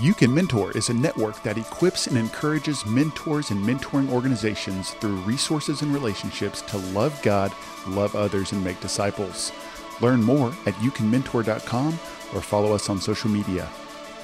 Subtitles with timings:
[0.00, 5.16] You Can Mentor is a network that equips and encourages mentors and mentoring organizations through
[5.16, 7.52] resources and relationships to love God,
[7.86, 9.52] love others, and make disciples.
[10.00, 11.92] Learn more at youcanmentor.com
[12.34, 13.68] or follow us on social media.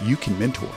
[0.03, 0.71] You Can Mentor.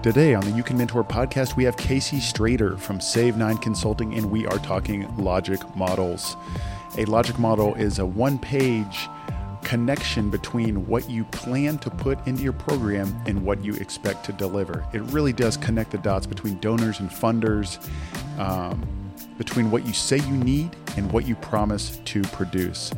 [0.00, 4.14] Today on the You Can Mentor podcast, we have Kayce Strader from Save Nine Consulting,
[4.14, 6.36] and we are talking logic models.
[6.96, 9.08] A logic model is a one page
[9.68, 14.32] connection between what you plan to put into your program and what you expect to
[14.32, 14.82] deliver.
[14.94, 17.76] It really does connect the dots between donors and funders,
[18.38, 18.82] um,
[19.36, 22.94] between what you say you need and what you promise to produce.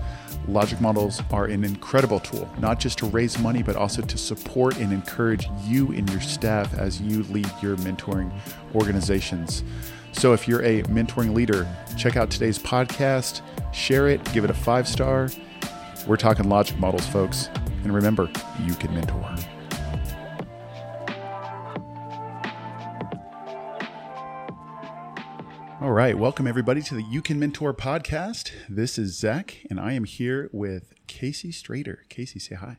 [0.46, 4.76] Logic models are an incredible tool, not just to raise money, but also to support
[4.76, 8.32] and encourage you and your staff as you lead your mentoring
[8.76, 9.64] organizations.
[10.12, 14.54] So, if you're a mentoring leader, check out today's podcast, share it, give it a
[14.54, 15.30] five star
[16.06, 17.48] we're talking logic models, folks.
[17.84, 18.30] And remember,
[18.64, 19.34] you can mentor.
[25.80, 28.52] All right, welcome everybody to the You Can Mentor podcast.
[28.68, 31.98] This is Zach, and I am here with Kayce Strader.
[32.10, 32.76] Kayce, say hi.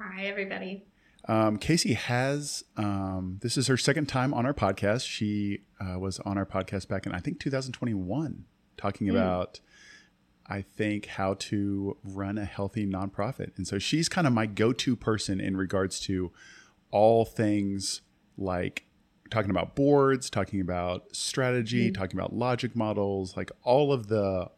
[0.00, 0.86] Hi, everybody.
[1.26, 5.08] Um, Kayce has um, this is her second time on our podcast.
[5.08, 8.44] She uh, was on our podcast back in I think 2021,
[8.76, 9.10] talking mm.
[9.10, 9.58] about
[10.48, 13.56] I think, how to run a healthy nonprofit.
[13.56, 16.32] And so she's kind of my go to person in regards to
[16.90, 18.00] all things
[18.36, 18.86] like
[19.30, 22.00] talking about boards, talking about strategy, mm-hmm.
[22.00, 24.50] talking about logic models, like all of the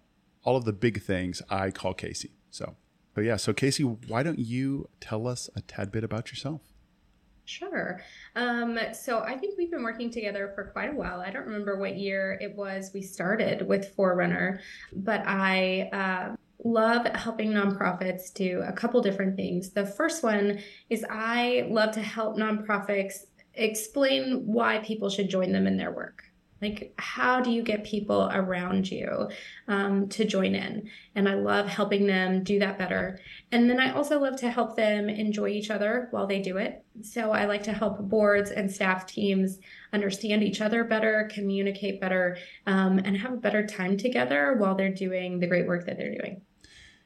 [0.42, 2.30] all of the big things I call Kayce.
[2.50, 2.76] So,
[3.14, 6.62] but yeah, so Kayce, why don't you tell us a tad bit about yourself?
[7.50, 8.00] Sure.
[8.36, 11.20] Um, so I think we've been working together for quite a while.
[11.20, 14.60] I don't remember what year it was we started with Forerunner,
[14.92, 19.70] but I uh, love helping nonprofits do a couple different things.
[19.70, 23.14] The first one is I love to help nonprofits
[23.54, 26.29] explain why people should join them in their work.
[26.62, 29.28] Like, how do you get people around you
[29.66, 30.90] um, to join in?
[31.14, 33.18] And I love helping them do that better.
[33.50, 36.84] And then I also love to help them enjoy each other while they do it.
[37.02, 39.58] So I like to help boards and staff teams
[39.92, 44.92] understand each other better, communicate better, um, and have a better time together while they're
[44.92, 46.42] doing the great work that they're doing.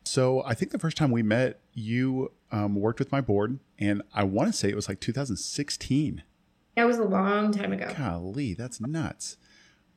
[0.04, 4.02] So I think the first time we met, you um, worked with my board, and
[4.12, 6.22] I want to say it was like 2016.
[6.76, 7.92] That was a long time ago.
[7.96, 9.36] Golly, that's nuts.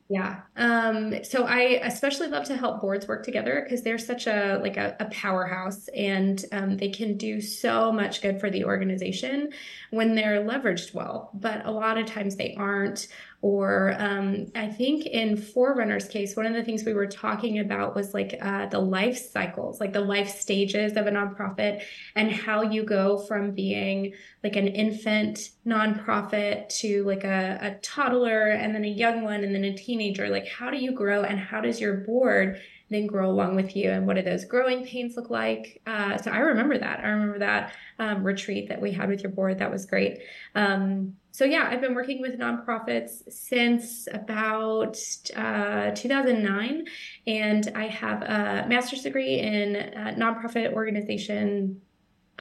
[0.09, 0.40] Yeah.
[0.56, 4.78] Um, so I especially love to help boards work together because they're such a like
[4.78, 9.50] a, a powerhouse and um, they can do so much good for the organization
[9.91, 11.31] when they're leveraged well.
[11.34, 13.09] But a lot of times they aren't,
[13.41, 17.95] or um, I think in Forerunner's case, one of the things we were talking about
[17.95, 21.83] was like uh, the life cycles, like the life stages of a nonprofit,
[22.15, 28.49] and how you go from being like an infant nonprofit to like a, a toddler,
[28.49, 30.29] and then a young one, and then a teenager.
[30.29, 32.59] Like, how do you grow, and how does your board
[32.89, 33.91] then grow along with you?
[33.91, 35.81] And what do those growing pains look like?
[35.85, 37.01] Uh, so i remember that.
[37.01, 39.59] I remember that um, retreat that we had with your board.
[39.59, 40.19] That was great.
[40.55, 44.97] Um, so yeah, I've been working with nonprofits since about
[45.35, 46.85] uh, 2009,
[47.27, 51.79] and I have a master's degree in uh, nonprofit organization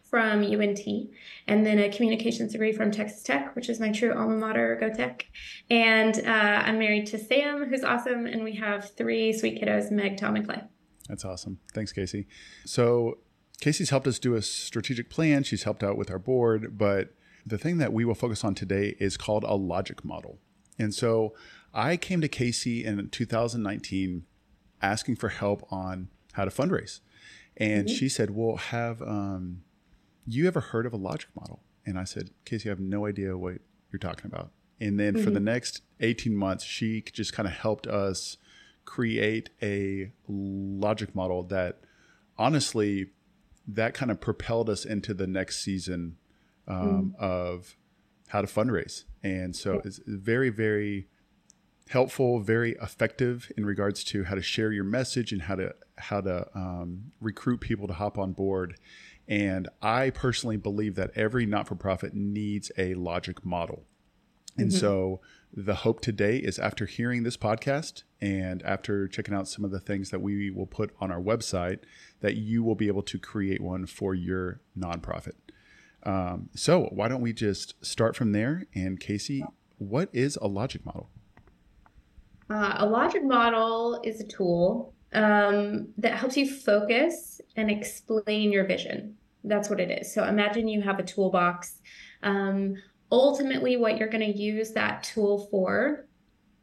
[0.02, 0.80] from UNT,
[1.46, 4.88] and then a communications degree from Texas Tech, which is my true alma mater, Go
[4.88, 5.26] Tech.
[5.68, 10.16] And uh, I'm married to Sam, who's awesome, and we have three sweet kiddos, Meg,
[10.16, 10.62] Tom, and Clay.
[11.06, 11.58] That's awesome.
[11.74, 12.24] Thanks, Kayce.
[12.64, 13.18] So
[13.60, 15.42] Kayce's helped us do a strategic plan.
[15.42, 17.10] She's helped out with our board, but
[17.46, 20.38] the thing that we will focus on today is called a logic model.
[20.78, 21.34] And so
[21.72, 24.24] I came to Kayce in 2019
[24.82, 27.00] asking for help on how to fundraise.
[27.56, 27.96] And mm-hmm.
[27.96, 29.62] she said, Well, have um,
[30.26, 31.62] you ever heard of a logic model?
[31.86, 33.58] And I said, Kayce, I have no idea what
[33.92, 34.50] you're talking about.
[34.80, 35.24] And then mm-hmm.
[35.24, 35.44] for the mm-hmm.
[35.44, 38.36] next 18 months, she just kind of helped us
[38.84, 41.80] create a logic model that
[42.36, 43.10] honestly,
[43.66, 46.16] that kind of propelled us into the next season
[46.68, 47.20] um, mm.
[47.22, 47.76] of
[48.28, 49.04] how to fundraise.
[49.22, 51.08] And so it's very, very
[51.88, 56.20] helpful, very effective in regards to how to share your message and how to how
[56.20, 58.76] to um, recruit people to hop on board.
[59.28, 63.84] And I personally believe that every not for profit needs a logic model.
[64.58, 64.78] And mm-hmm.
[64.78, 65.20] so
[65.52, 69.80] the hope today is after hearing this podcast and after checking out some of the
[69.80, 71.80] things that we will put on our website,
[72.20, 75.32] that you will be able to create one for your nonprofit.
[76.06, 78.62] Um, so why don't we just start from there?
[78.74, 79.42] And Kayce,
[79.78, 81.10] what is a logic model?
[82.48, 88.64] Uh, a logic model is a tool um, that helps you focus and explain your
[88.64, 89.16] vision.
[89.42, 90.14] That's what it is.
[90.14, 91.80] So imagine you have a toolbox.
[92.22, 92.76] Um,
[93.10, 96.06] ultimately, what you're going to use that tool for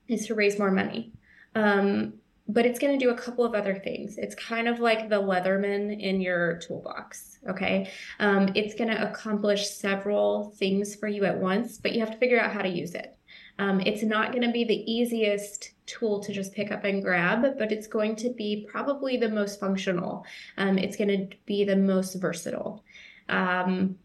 [0.08, 1.12] is to raise more money.
[1.54, 2.14] Um,
[2.48, 4.18] but it's going to do a couple of other things.
[4.18, 7.40] It's kind of like the Leatherman in your toolbox.
[7.50, 7.90] Okay.
[8.20, 12.18] Um, it's going to accomplish several things for you at once, but you have to
[12.18, 13.18] figure out how to use it.
[13.60, 17.58] Um, it's not going to be the easiest tool to just pick up and grab,
[17.58, 20.26] but it's going to be probably the most functional.
[20.58, 22.84] Um, it's going to be the most versatile.
[23.30, 23.98] Um,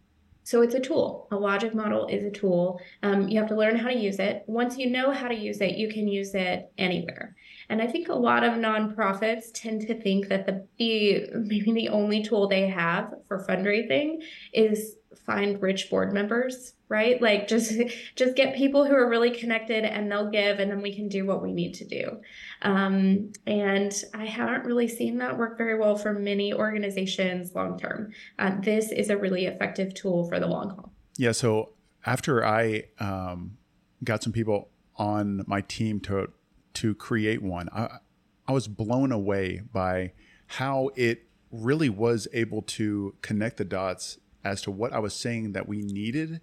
[0.45, 1.29] so it's a tool.
[1.31, 2.81] A logic model is a tool.
[3.03, 4.45] Um, you have to learn how to use it.
[4.47, 7.37] Once you know how to use it, you can use it anywhere.
[7.69, 11.89] And I think a lot of nonprofits tend to think that the, the maybe the
[11.89, 14.23] only tool they have for fundraising
[14.53, 17.21] is find rich board members right?
[17.21, 17.75] Like just
[18.17, 21.27] just get people who are really connected and they'll give and then we can do
[21.27, 22.21] what we need to do.
[22.63, 28.13] Um, and i haven't really seen that work very well for many organizations long term.
[28.39, 30.93] Uh, this is a really effective tool for the long haul.
[31.17, 31.71] Yeah so
[32.07, 33.59] after i um,
[34.03, 36.31] got some people on my team to
[36.79, 37.99] to create one i
[38.47, 40.13] i was blown away by
[40.47, 45.53] how it really was able to connect the dots as to what I was saying
[45.53, 46.41] that we needed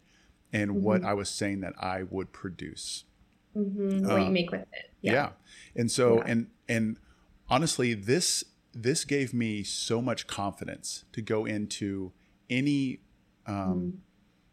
[0.52, 0.82] and mm-hmm.
[0.82, 3.06] what I was saying that I would produce.
[3.56, 4.08] Mm-hmm.
[4.08, 4.92] What you uh, make with it.
[5.02, 5.14] Yeah.
[5.14, 5.30] yeah.
[5.76, 6.24] And so, yeah.
[6.28, 6.98] and, and
[7.50, 8.44] honestly, this,
[8.74, 12.12] this gave me so much confidence to go into
[12.50, 13.00] any
[13.48, 13.90] um, mm-hmm.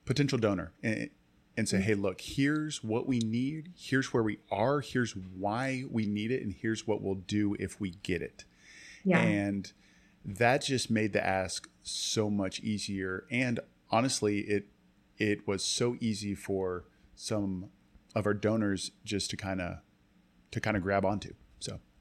[0.04, 0.72] potential donor
[1.56, 3.72] and, say, hey, look, here's what we need.
[3.76, 4.80] Here's where we are.
[4.80, 6.42] Here's why we need it.
[6.42, 8.44] And here's what we'll do if we get it.
[9.04, 9.20] Yeah.
[9.20, 9.72] And
[10.24, 13.26] that just made the ask so much easier.
[13.30, 13.60] And
[13.90, 14.66] honestly, it
[15.18, 16.84] it was so easy for
[17.14, 17.70] some
[18.14, 19.78] of our donors just to kind of
[20.50, 21.34] to kind of grab onto.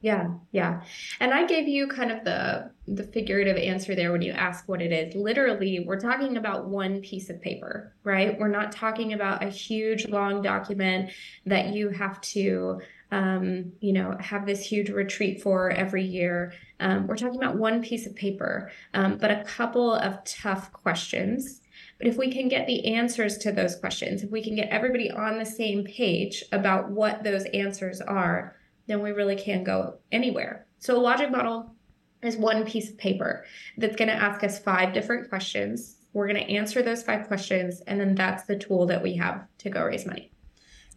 [0.01, 0.81] Yeah, yeah.
[1.19, 4.81] And I gave you kind of the the figurative answer there when you ask what
[4.81, 5.13] it is.
[5.15, 8.37] Literally, we're talking about one piece of paper, right?
[8.39, 11.11] We're not talking about a huge long document
[11.45, 12.81] that you have to
[13.11, 16.53] um, you know, have this huge retreat for every year.
[16.79, 21.61] Um, we're talking about one piece of paper, um, but a couple of tough questions.
[21.97, 25.11] But if we can get the answers to those questions, if we can get everybody
[25.11, 28.55] on the same page about what those answers are,
[28.87, 30.65] then we really can go anywhere.
[30.79, 31.73] So a logic model
[32.21, 33.45] is one piece of paper
[33.77, 35.97] that's going to ask us five different questions.
[36.13, 39.45] We're going to answer those five questions, and then that's the tool that we have
[39.59, 40.31] to go raise money.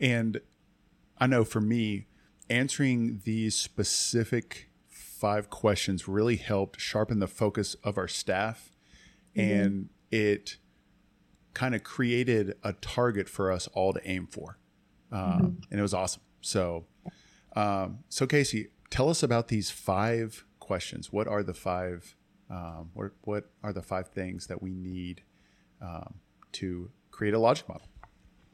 [0.01, 0.41] And
[1.19, 2.09] I know for me,
[2.51, 8.71] answering these specific five questions really helped sharpen the focus of our staff
[9.35, 9.51] mm-hmm.
[9.51, 10.59] and it
[11.55, 14.59] kind of created a target for us all to aim for.
[15.11, 15.45] Um, mm-hmm.
[15.71, 16.23] And it was awesome.
[16.41, 16.85] So,
[17.55, 21.13] um, so Kayce, tell us about these five questions.
[21.13, 22.17] What are the five?
[22.51, 25.23] Um, what, what are the five things that we need
[25.81, 26.15] um,
[26.53, 27.89] to create a logic model?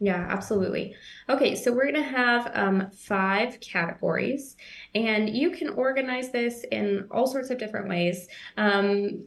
[0.02, 0.94] Yeah, absolutely.
[1.28, 4.56] Okay, so we're going to have um, five categories,
[4.94, 8.26] and you can organize this in all sorts of different ways.
[8.56, 9.24] Um,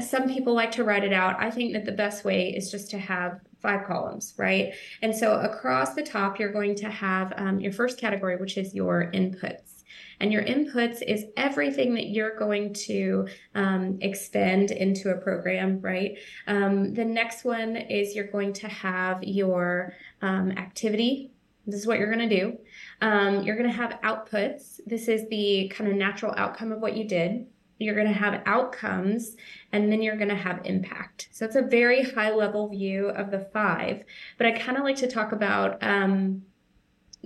[0.00, 1.40] some people like to write it out.
[1.40, 4.74] I think that the best way is just to have five columns, right?
[5.02, 8.74] And so across the top, you're going to have um, your first category, which is
[8.74, 9.82] your inputs.
[10.20, 16.18] And your inputs is everything that you're going to um, expend into a program, right?
[16.46, 21.32] Um, the next one is you're going to have your um, activity.
[21.66, 22.58] This is what you're going to do.
[23.00, 24.80] Um, you're going to have outputs.
[24.86, 27.46] This is the kind of natural outcome of what you did.
[27.78, 29.36] You're going to have outcomes
[29.72, 31.28] and then you're going to have impact.
[31.32, 34.04] So it's a very high level view of the five.
[34.38, 36.42] But I kind of like to talk about um,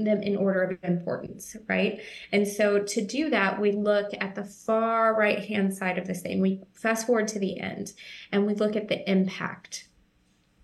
[0.04, 2.00] them in order of importance, right?
[2.32, 6.22] And so to do that, we look at the far right hand side of this
[6.22, 6.40] thing.
[6.40, 7.92] We fast forward to the end
[8.32, 9.88] and we look at the impact.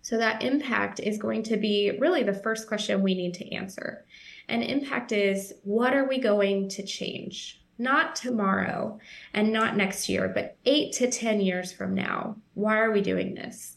[0.03, 4.05] So that impact is going to be really the first question we need to answer.
[4.49, 7.64] And impact is what are we going to change?
[7.79, 8.99] Not tomorrow
[9.33, 12.37] and not next year, but eight to 10 years from now.
[12.55, 13.77] Why are we doing this?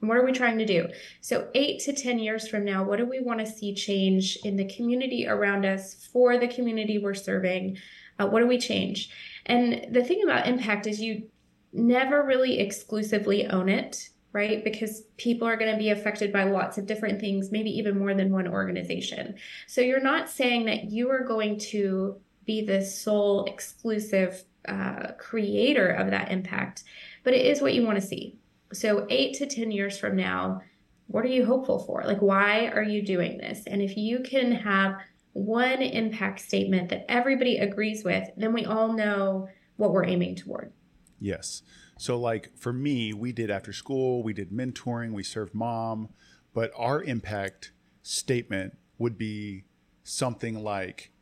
[0.00, 0.88] What are we trying to do?
[1.20, 4.56] So, eight to 10 years from now, what do we want to see change in
[4.56, 7.78] the community around us for the community we're serving?
[8.18, 9.10] Uh, what do we change?
[9.46, 11.28] And the thing about impact is you
[11.72, 14.62] never really exclusively own it, right?
[14.62, 18.14] Because people are going to be affected by lots of different things, maybe even more
[18.14, 19.34] than one organization.
[19.66, 25.88] So, you're not saying that you are going to be the sole exclusive uh, creator
[25.88, 26.84] of that impact,
[27.24, 28.38] but it is what you want to see.
[28.72, 30.62] So, eight to 10 years from now,
[31.06, 32.02] what are you hopeful for?
[32.04, 33.62] Like, why are you doing this?
[33.66, 34.96] And if you can have
[35.32, 40.72] one impact statement that everybody agrees with, then we all know what we're aiming toward.
[41.20, 41.62] Yes.
[41.98, 46.08] So, like for me, we did after school, we did mentoring, we served mom,
[46.52, 47.72] but our impact
[48.02, 49.64] statement would be
[50.02, 51.12] something like,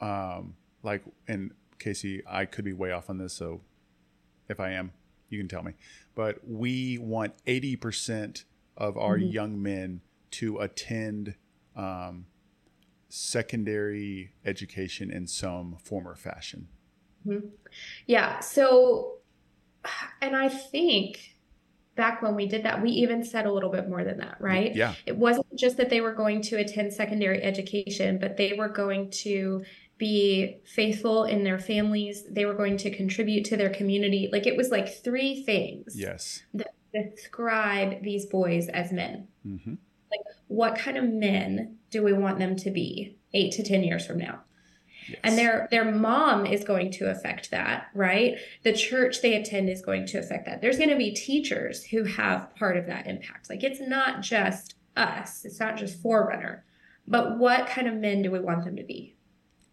[0.00, 3.60] um, like, and Kayce, I could be way off on this, so
[4.48, 4.92] if I am,
[5.28, 5.72] you can tell me.
[6.14, 8.44] But we want 80%
[8.76, 9.30] of our mm-hmm.
[9.30, 10.00] young men
[10.32, 11.34] to attend
[11.76, 12.26] um,
[13.08, 16.68] secondary education in some form or fashion.
[17.26, 17.48] Mm-hmm.
[18.06, 18.40] Yeah.
[18.40, 19.18] So,
[20.20, 21.36] and I think
[21.96, 24.74] back when we did that, we even said a little bit more than that, right?
[24.74, 24.94] Yeah.
[25.06, 29.10] It wasn't just that they were going to attend secondary education, but they were going
[29.10, 29.64] to
[30.00, 32.24] be faithful in their families.
[32.28, 34.30] They were going to contribute to their community.
[34.32, 35.94] Like it was like three things.
[35.94, 36.42] Yes.
[36.54, 39.28] That describe these boys as men.
[39.46, 39.74] Mm-hmm.
[40.10, 44.04] Like, what kind of men do we want them to be eight to 10 years
[44.04, 44.40] from now?
[45.08, 45.20] Yes.
[45.22, 48.36] And their their mom is going to affect that, right?
[48.62, 50.60] The church they attend is going to affect that.
[50.60, 53.50] There's going to be teachers who have part of that impact.
[53.50, 55.44] Like it's not just us.
[55.44, 56.64] It's not just Forerunner.
[57.08, 59.16] But what kind of men do we want them to be?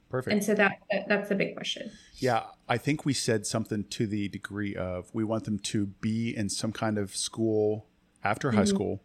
[0.10, 0.34] Perfect.
[0.34, 1.92] And so that, that that's the big question.
[2.16, 6.36] Yeah, I think we said something to the degree of we want them to be
[6.36, 7.88] in some kind of school
[8.24, 8.58] after mm-hmm.
[8.58, 9.04] high school.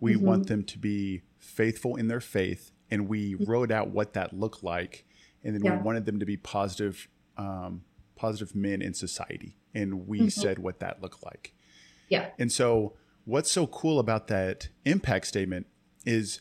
[0.00, 0.26] We mm-hmm.
[0.26, 3.50] want them to be faithful in their faith, and we mm-hmm.
[3.50, 5.04] wrote out what that looked like,
[5.44, 5.76] and then yeah.
[5.76, 7.82] we wanted them to be positive, um,
[8.16, 10.28] positive men in society, and we mm-hmm.
[10.28, 11.54] said what that looked like.
[12.08, 12.30] Yeah.
[12.40, 15.66] And so, what's so cool about that impact statement
[16.04, 16.40] is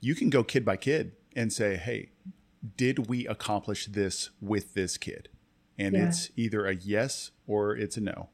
[0.00, 2.10] you can go kid by kid and say, "Hey,
[2.76, 5.28] did we accomplish this with this kid?
[5.78, 6.08] And yeah.
[6.08, 8.28] it's either a yes or it's a no.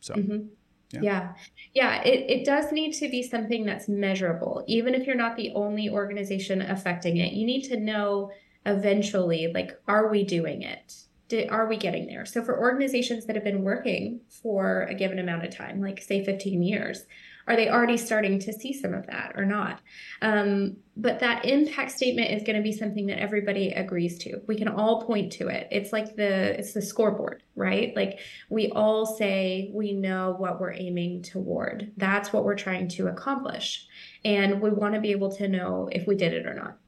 [0.00, 0.46] So, mm-hmm.
[0.90, 1.00] yeah.
[1.02, 1.32] yeah.
[1.74, 2.02] Yeah.
[2.02, 4.64] It, it does need to be something that's measurable.
[4.66, 8.30] Even if you're not the only organization affecting it, you need to know
[8.66, 10.94] eventually, like, are we doing it?
[11.28, 12.26] Did, are we getting there?
[12.26, 16.24] So, for organizations that have been working for a given amount of time, like say
[16.24, 17.06] 15 years,
[17.46, 19.80] are they already starting to see some of that or not?
[20.22, 24.40] Um, but that impact statement is going to be something that everybody agrees to.
[24.46, 25.68] We can all point to it.
[25.70, 27.94] It's like the it's the scoreboard, right?
[27.94, 31.92] Like we all say we know what we're aiming toward.
[31.96, 33.86] That's what we're trying to accomplish.
[34.24, 36.78] And we want to be able to know if we did it or not.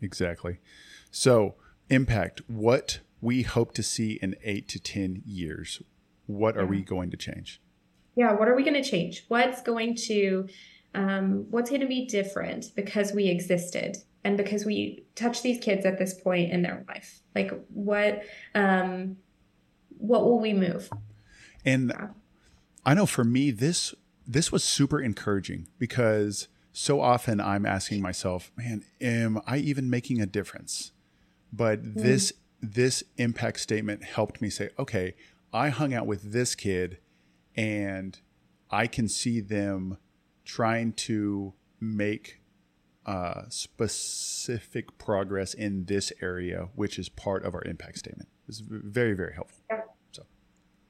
[0.00, 0.58] Exactly.
[1.10, 1.54] So,
[1.88, 5.82] impact, what we hope to see in 8 to 10 years.
[6.26, 6.68] What are yeah.
[6.68, 7.60] we going to change?
[8.18, 10.46] Yeah what are we going to change what's going to
[10.94, 15.86] um, what's going to be different because we existed and because we touch these kids
[15.86, 18.22] at this point in their life like what
[18.54, 19.16] um,
[19.98, 20.90] what will we move
[21.64, 22.08] and yeah.
[22.84, 23.94] i know for me this
[24.26, 30.20] this was super encouraging because so often i'm asking myself man am i even making
[30.20, 30.90] a difference
[31.52, 31.94] but mm.
[31.94, 35.14] this this impact statement helped me say okay
[35.52, 36.98] i hung out with this kid
[37.58, 38.20] and
[38.70, 39.98] I can see them
[40.44, 42.40] trying to make
[43.04, 48.28] uh, specific progress in this area, which is part of our impact statement.
[48.46, 49.64] It's very, very helpful.
[49.68, 49.80] Yeah.
[50.12, 50.22] So.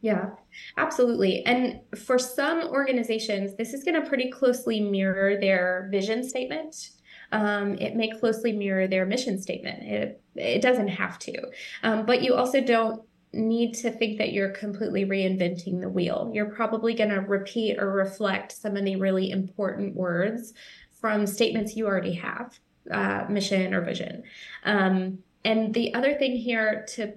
[0.02, 0.30] Yeah,
[0.76, 1.44] absolutely.
[1.46, 6.90] And for some organizations, this is going to pretty closely mirror their vision statement.
[7.32, 9.82] Um, it may closely mirror their mission statement.
[9.84, 11.50] It, it doesn't have to.
[11.82, 16.30] Um, but you also don't need to think that you're completely reinventing the wheel.
[16.32, 20.54] You're probably going to repeat or reflect some of the really important words
[21.00, 22.58] from statements you already have,
[22.90, 24.22] uh, mission or vision.
[24.64, 27.12] Um, and the other thing here to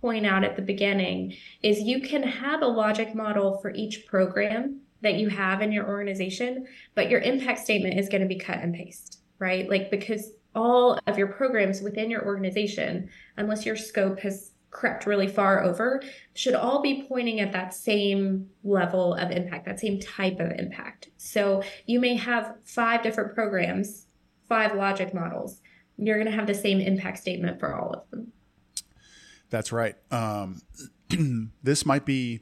[0.00, 4.80] point out at the beginning is you can have a logic model for each program
[5.02, 8.58] that you have in your organization, but your impact statement is going to be cut
[8.58, 9.68] and paste, right?
[9.68, 15.26] Like, because all of your programs within your organization, unless your scope has crept really
[15.26, 16.02] far over
[16.34, 21.10] should all be pointing at that same level of impact, that same type of impact.
[21.16, 24.06] So you may have five different programs,
[24.48, 25.60] five logic models.
[25.96, 28.32] You're going to have the same impact statement for all of them.
[29.50, 29.96] That's right.
[30.10, 30.62] Um,
[31.62, 32.40] this might be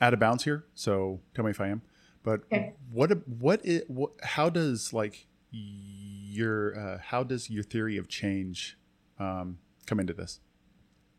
[0.00, 1.82] out of bounds here, so tell me if I am.
[2.22, 2.74] But okay.
[2.92, 8.76] what what is what, how does like your uh, how does your theory of change
[9.18, 10.40] um, come into this?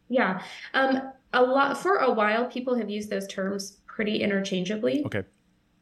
[0.09, 0.41] Yeah.
[0.73, 5.03] Um, a lot for a while, people have used those terms pretty interchangeably.
[5.05, 5.23] Okay.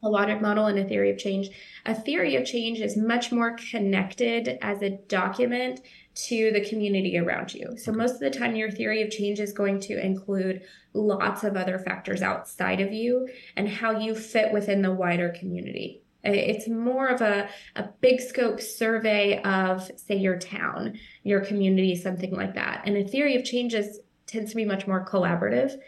[0.02, 1.48] A logic model and a theory of change.
[1.86, 5.80] A theory of change is much more connected as a document
[6.26, 7.76] to the community around you.
[7.76, 11.56] So, most of the time, your theory of change is going to include lots of
[11.56, 16.02] other factors outside of you and how you fit within the wider community.
[16.24, 22.34] It's more of a, a big scope survey of, say, your town, your community, something
[22.34, 22.82] like that.
[22.84, 25.78] And a theory of change is tends to be much more collaborative.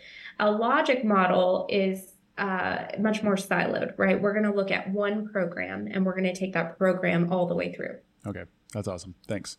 [0.41, 4.21] A logic model is uh, much more siloed, right?
[4.21, 7.47] We're going to look at one program and we're going to take that program all
[7.47, 7.99] the way through.
[8.27, 9.15] Okay, that's awesome.
[9.27, 9.59] Thanks.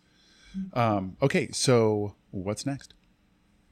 [0.74, 2.93] Um, okay, so what's next?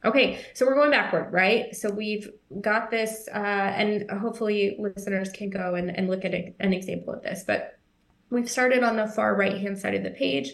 [0.05, 1.75] Okay, so we're going backward, right?
[1.75, 2.29] So we've
[2.61, 7.13] got this, uh, and hopefully listeners can go and, and look at a, an example
[7.13, 7.43] of this.
[7.45, 7.79] But
[8.29, 10.51] we've started on the far right hand side of the page.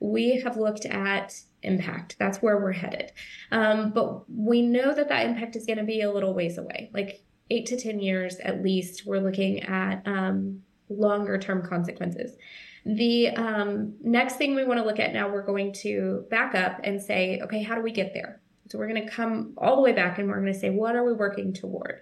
[0.00, 2.16] We have looked at impact.
[2.18, 3.12] That's where we're headed.
[3.52, 6.90] Um, but we know that that impact is going to be a little ways away,
[6.94, 9.06] like eight to 10 years at least.
[9.06, 12.36] We're looking at um, longer term consequences.
[12.84, 16.80] The um, next thing we want to look at now, we're going to back up
[16.84, 18.40] and say, okay, how do we get there?
[18.68, 20.96] So we're going to come all the way back and we're going to say, what
[20.96, 22.00] are we working toward?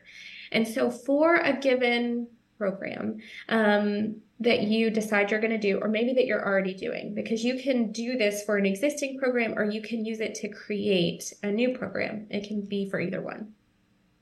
[0.52, 3.18] And so for a given program
[3.48, 7.44] um, that you decide you're going to do, or maybe that you're already doing, because
[7.44, 11.32] you can do this for an existing program or you can use it to create
[11.42, 12.26] a new program.
[12.30, 13.52] It can be for either one.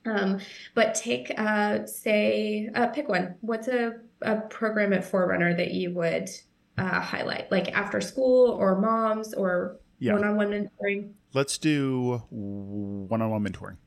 [0.05, 0.39] Um,
[0.75, 3.35] but take, uh, say, uh, pick one.
[3.41, 6.29] What's a, a program at Forerunner that you would
[6.77, 11.11] uh, highlight, like after school or moms or one-on-one mentoring?
[11.33, 13.77] Let's do one-on-one mentoring.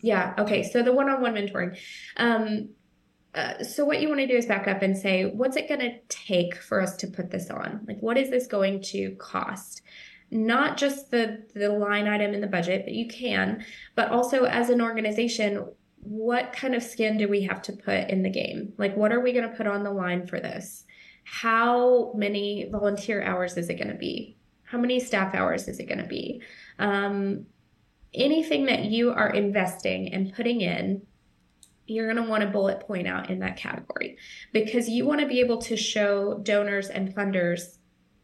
[0.00, 0.34] Yeah.
[0.38, 0.62] Okay.
[0.62, 1.78] So the one-on-one mentoring.
[2.16, 2.70] Um,
[3.34, 5.80] uh, so what you want to do is back up and say, what's it going
[5.80, 7.84] to take for us to put this on?
[7.86, 9.82] Like, what is this going to cost?
[10.32, 13.64] Not just the the line item in the budget, but you can,
[13.96, 15.66] but also as an organization,
[16.02, 18.72] what kind of skin do we have to put in the game?
[18.78, 20.84] Like, what are we going to put on the line for this?
[21.24, 24.36] How many volunteer hours is it going to be?
[24.64, 26.42] How many staff hours is it going to be?
[26.78, 27.46] Um,
[28.14, 31.02] anything that you are investing and putting in,
[31.90, 34.16] you're going to want to bullet point out in that category
[34.52, 37.78] because you want to be able to show donors and funders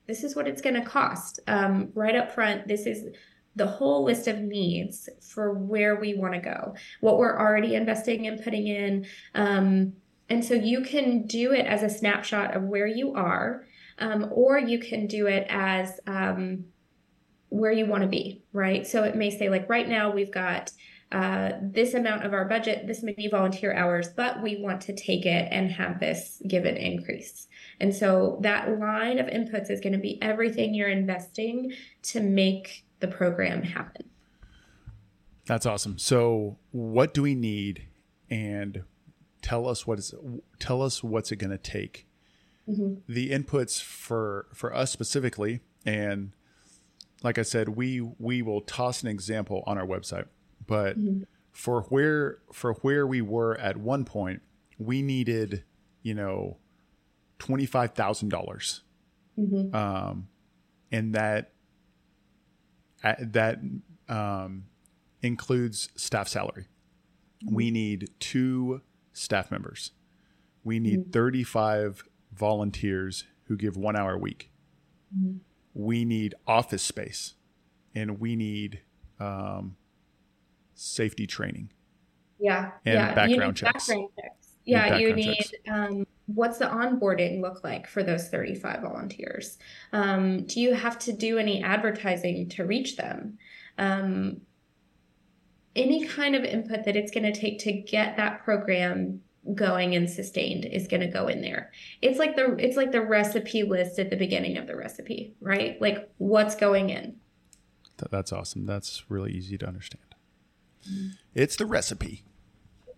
[0.06, 2.66] this is what it's going to cost um, right up front.
[2.68, 3.14] This is
[3.56, 8.26] the whole list of needs for where we want to go, what we're already investing
[8.26, 9.06] and putting in.
[9.34, 9.94] Um,
[10.28, 13.66] and so you can do it as a snapshot of where you are
[13.98, 16.64] um, or you can do it as um,
[17.48, 18.86] where you want to be, right?
[18.86, 20.70] So it may say, like, right now we've got
[21.12, 25.24] uh, this amount of our budget, this many volunteer hours, but we want to take
[25.24, 27.46] it and have this given increase.
[27.80, 31.72] And so that line of inputs is going to be everything you're investing
[32.04, 34.10] to make the program happen.
[35.44, 35.96] That's awesome.
[35.98, 37.86] So, what do we need,
[38.28, 38.82] and
[39.42, 40.12] tell us what is
[40.58, 42.08] tell us what's it going to take
[42.68, 42.94] mm-hmm.
[43.08, 46.32] the inputs for for us specifically and
[47.22, 50.26] like i said we we will toss an example on our website
[50.66, 51.22] but mm-hmm.
[51.52, 54.42] for where for where we were at one point
[54.78, 55.64] we needed
[56.02, 56.58] you know
[57.38, 58.80] $25000
[59.38, 59.74] mm-hmm.
[59.74, 60.28] um
[60.90, 61.52] and that
[63.20, 63.58] that
[64.08, 64.64] um
[65.22, 66.66] includes staff salary
[67.50, 67.74] we mm-hmm.
[67.74, 68.80] need two
[69.12, 69.92] staff members
[70.66, 71.10] we need mm-hmm.
[71.10, 74.50] 35 volunteers who give one hour a week.
[75.16, 75.38] Mm-hmm.
[75.74, 77.34] We need office space
[77.94, 78.80] and we need
[79.20, 79.76] um,
[80.76, 81.72] safety training.
[82.38, 82.72] Yeah.
[82.84, 83.14] And yeah.
[83.14, 83.88] background checks.
[83.88, 84.48] Background checks.
[84.64, 84.98] Yeah.
[84.98, 89.58] You need, um, what's the onboarding look like for those 35 volunteers?
[89.92, 93.38] Um, do you have to do any advertising to reach them?
[93.78, 94.42] Um,
[95.74, 99.20] any kind of input that it's going to take to get that program
[99.54, 101.70] going and sustained is going to go in there.
[102.02, 105.80] It's like the it's like the recipe list at the beginning of the recipe, right?
[105.80, 107.16] Like what's going in.
[108.10, 108.66] That's awesome.
[108.66, 110.05] That's really easy to understand.
[111.34, 112.24] It's the recipe.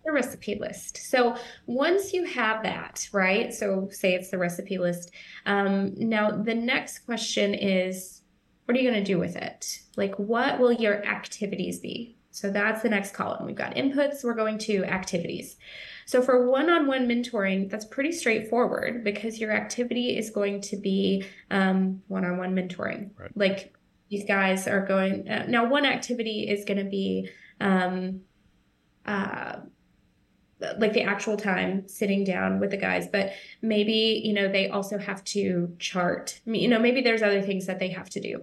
[0.05, 0.97] The recipe list.
[0.97, 3.53] So once you have that, right?
[3.53, 5.11] So say it's the recipe list.
[5.45, 8.21] Um, now the next question is,
[8.65, 9.79] what are you going to do with it?
[9.97, 12.17] Like, what will your activities be?
[12.31, 13.45] So that's the next column.
[13.45, 14.23] We've got inputs.
[14.23, 15.57] We're going to activities.
[16.05, 22.01] So for one-on-one mentoring, that's pretty straightforward because your activity is going to be um,
[22.07, 23.09] one-on-one mentoring.
[23.17, 23.35] Right.
[23.35, 23.75] Like
[24.09, 25.67] these guys are going uh, now.
[25.67, 28.21] One activity is going to be um,
[29.05, 29.57] uh,
[30.77, 34.97] like the actual time sitting down with the guys but maybe you know they also
[34.97, 38.41] have to chart you know maybe there's other things that they have to do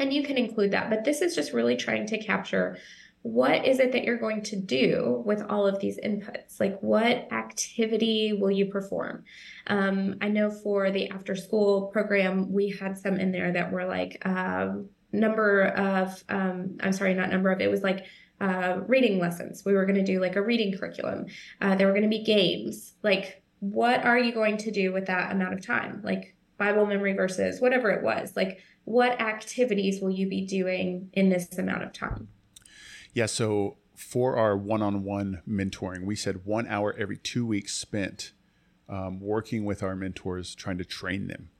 [0.00, 2.76] and you can include that but this is just really trying to capture
[3.22, 6.60] what is it that you're going to do with all of these inputs?
[6.60, 9.24] Like, what activity will you perform?
[9.66, 13.86] Um, I know for the after school program, we had some in there that were
[13.86, 18.06] like um, number of, um, I'm sorry, not number of, it was like
[18.40, 19.64] uh, reading lessons.
[19.64, 21.26] We were going to do like a reading curriculum.
[21.60, 22.94] Uh, there were going to be games.
[23.02, 26.00] Like, what are you going to do with that amount of time?
[26.04, 28.34] Like, Bible memory verses, whatever it was.
[28.34, 32.28] Like, what activities will you be doing in this amount of time?
[33.12, 33.26] Yeah.
[33.26, 38.32] So for our one-on-one mentoring, we said one hour every two weeks spent
[38.88, 41.50] um, working with our mentors, trying to train them.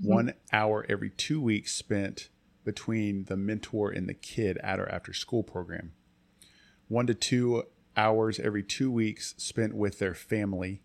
[0.00, 0.08] Mm-hmm.
[0.08, 2.28] One hour every two weeks spent
[2.64, 5.92] between the mentor and the kid at our after-school program.
[6.90, 7.62] One to two
[7.96, 10.82] hours every two weeks spent with their family,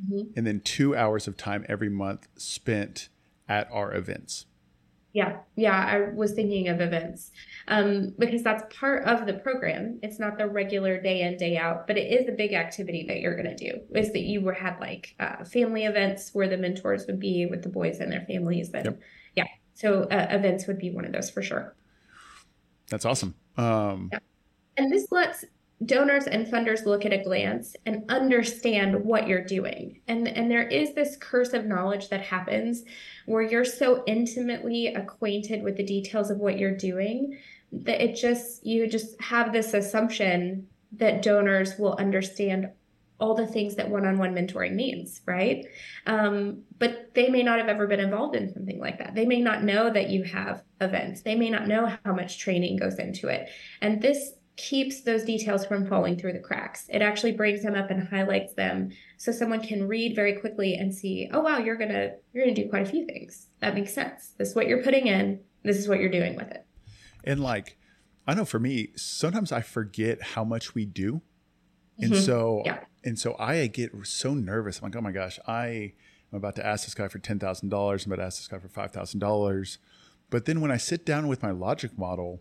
[0.00, 0.30] mm-hmm.
[0.36, 3.08] and then two hours of time every month spent
[3.48, 4.46] at our events.
[5.12, 7.32] Yeah, yeah, I was thinking of events
[7.66, 9.98] um, because that's part of the program.
[10.04, 13.18] It's not the regular day in day out, but it is a big activity that
[13.18, 13.80] you're going to do.
[13.92, 17.62] Is that you were had like uh, family events where the mentors would be with
[17.62, 18.70] the boys and their families.
[18.72, 19.00] and yep.
[19.34, 21.74] yeah, so uh, events would be one of those for sure.
[22.88, 23.34] That's awesome.
[23.56, 24.18] Um, yeah.
[24.76, 25.44] And this lets
[25.84, 30.00] donors and funders look at a glance and understand what you're doing.
[30.08, 32.84] And, and there is this curse of knowledge that happens
[33.26, 37.38] where you're so intimately acquainted with the details of what you're doing
[37.72, 42.70] that it just, you just have this assumption that donors will understand
[43.20, 45.66] all the things that one-on-one mentoring means right?
[46.06, 49.14] Um, but they may not have ever been involved in something like that.
[49.14, 51.22] They may not know that you have events.
[51.22, 53.48] They may not know how much training goes into it.
[53.80, 56.86] And this keeps those details from falling through the cracks.
[56.88, 60.94] It actually brings them up and highlights them so someone can read very quickly and
[60.94, 63.48] see, oh wow, you're gonna you're gonna do quite a few things.
[63.60, 64.34] That makes sense.
[64.38, 65.40] This is what you're putting in.
[65.64, 66.66] This is what you're doing with it.
[67.24, 67.78] And like,
[68.26, 71.22] I know for me, sometimes I forget how much we do.
[71.98, 72.22] And mm-hmm.
[72.22, 72.80] so yeah.
[73.04, 74.78] and so I get so nervous.
[74.78, 75.94] I'm like, oh my gosh, I
[76.32, 78.06] am about to ask this guy for ten thousand dollars.
[78.06, 79.78] I'm about to ask this guy for five thousand dollars.
[80.30, 82.40] But then when I sit down with my logic model,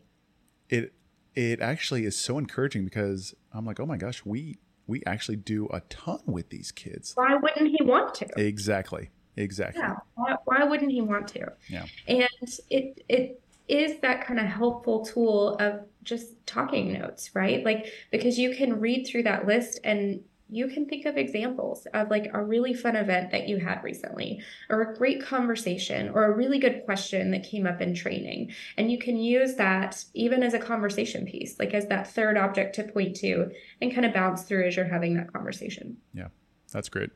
[0.69, 0.93] it
[1.35, 5.67] it actually is so encouraging because I'm like, oh my gosh, we we actually do
[5.71, 7.13] a ton with these kids.
[7.15, 8.27] Why wouldn't he want to?
[8.35, 9.09] Exactly.
[9.35, 9.81] Exactly.
[9.81, 9.95] Yeah.
[10.15, 11.51] Why, why wouldn't he want to?
[11.67, 11.85] Yeah.
[12.07, 12.27] And
[12.69, 17.63] it it is that kind of helpful tool of just talking notes, right?
[17.63, 20.21] Like because you can read through that list and
[20.53, 24.41] you can think of examples of like a really fun event that you had recently,
[24.69, 28.51] or a great conversation, or a really good question that came up in training.
[28.77, 32.75] And you can use that even as a conversation piece, like as that third object
[32.75, 35.97] to point to and kind of bounce through as you're having that conversation.
[36.13, 36.27] Yeah,
[36.71, 37.09] that's great.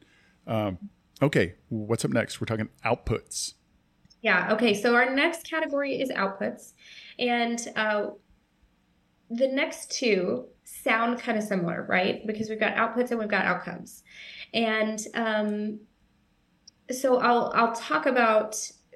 [0.47, 0.77] Um,
[1.21, 2.41] okay, what's up next?
[2.41, 3.53] We're talking outputs.
[4.21, 4.73] Yeah, okay.
[4.73, 6.73] So our next category is outputs.
[7.19, 8.07] And uh,
[9.29, 12.25] the next two sound kind of similar, right?
[12.27, 14.03] Because we've got outputs and we've got outcomes.
[14.53, 15.79] And um,
[16.91, 18.55] so I'll I'll talk about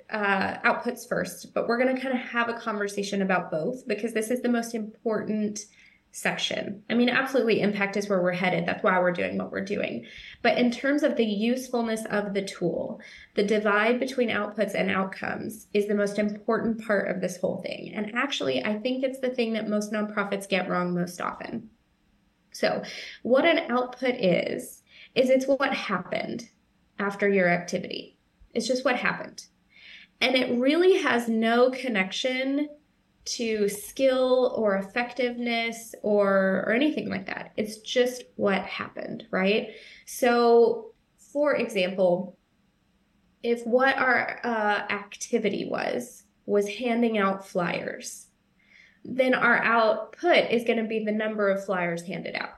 [0.09, 4.13] uh, outputs first, but we're going to kind of have a conversation about both because
[4.13, 5.65] this is the most important
[6.11, 6.83] section.
[6.89, 8.65] I mean, absolutely, impact is where we're headed.
[8.65, 10.05] That's why we're doing what we're doing.
[10.41, 12.99] But in terms of the usefulness of the tool,
[13.35, 17.93] the divide between outputs and outcomes is the most important part of this whole thing.
[17.93, 21.69] And actually, I think it's the thing that most nonprofits get wrong most often.
[22.51, 22.83] So,
[23.23, 24.83] what an output is,
[25.15, 26.49] is it's what happened
[26.99, 28.17] after your activity.
[28.53, 29.45] It's just what happened.
[30.19, 32.67] And it really has no connection
[33.23, 37.53] to skill or effectiveness or or anything like that.
[37.57, 39.69] It's just what happened, right?
[40.05, 42.37] So, for example,
[43.43, 48.27] if what our uh, activity was was handing out flyers,
[49.05, 52.57] then our output is going to be the number of flyers handed out.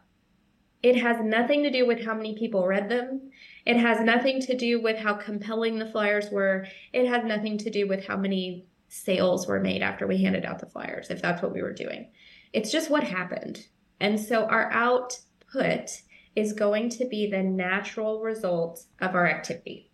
[0.82, 3.32] It has nothing to do with how many people read them.
[3.66, 6.68] It has nothing to do with how compelling the flyers were.
[6.92, 10.60] It has nothing to do with how many sales were made after we handed out
[10.60, 12.12] the flyers, if that's what we were doing.
[12.54, 13.66] It's just what happened.
[14.00, 16.04] And so our output
[16.36, 19.90] is going to be the natural result of our activity.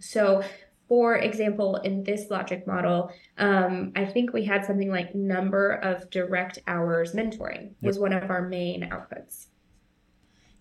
[0.00, 0.42] So,
[0.88, 6.08] for example, in this logic model, um, I think we had something like number of
[6.08, 8.02] direct hours mentoring was yep.
[8.02, 9.48] one of our main outputs.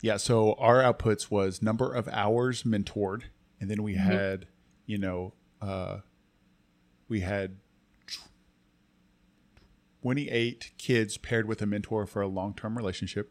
[0.01, 3.23] Yeah, so our outputs was number of hours mentored,
[3.61, 4.11] and then we mm-hmm.
[4.11, 4.47] had,
[4.85, 5.99] you know, uh,
[7.07, 7.55] we had
[10.07, 13.29] 28 kids paired with a mentor for a long term relationship.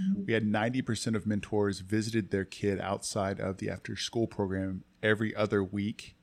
[0.00, 0.22] Mm-hmm.
[0.24, 5.34] We had 90% of mentors visited their kid outside of the after school program every
[5.34, 6.14] other week.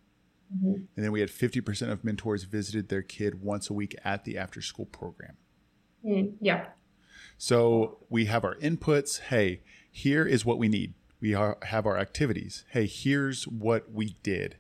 [0.56, 0.74] Mm-hmm.
[0.96, 4.38] And then we had 50% of mentors visited their kid once a week at the
[4.38, 5.36] after school program.
[6.06, 6.68] Mm, yeah.
[7.38, 9.20] So we have our inputs.
[9.20, 10.94] Hey, here is what we need.
[11.20, 12.64] We are, have our activities.
[12.70, 14.56] Hey, here's what we did.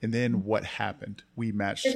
[0.00, 1.24] And then what happened.
[1.34, 1.88] We matched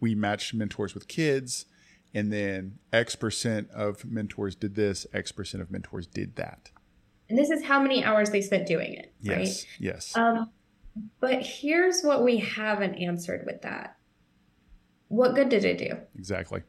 [0.00, 1.66] we matched mentors with kids
[2.14, 6.70] and then x percent of mentors did this x percent of mentors did that
[7.28, 9.66] and this is how many hours they spent doing it yes right?
[9.78, 10.50] yes um,
[11.20, 13.96] but here's what we haven't answered with that
[15.08, 16.62] what good did it do exactly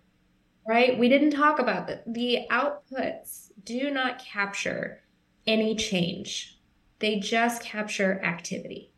[0.69, 0.99] right?
[0.99, 2.03] We didn't talk about that.
[2.13, 5.01] The outputs do not capture
[5.47, 6.59] any change,
[6.99, 8.93] they just capture activity.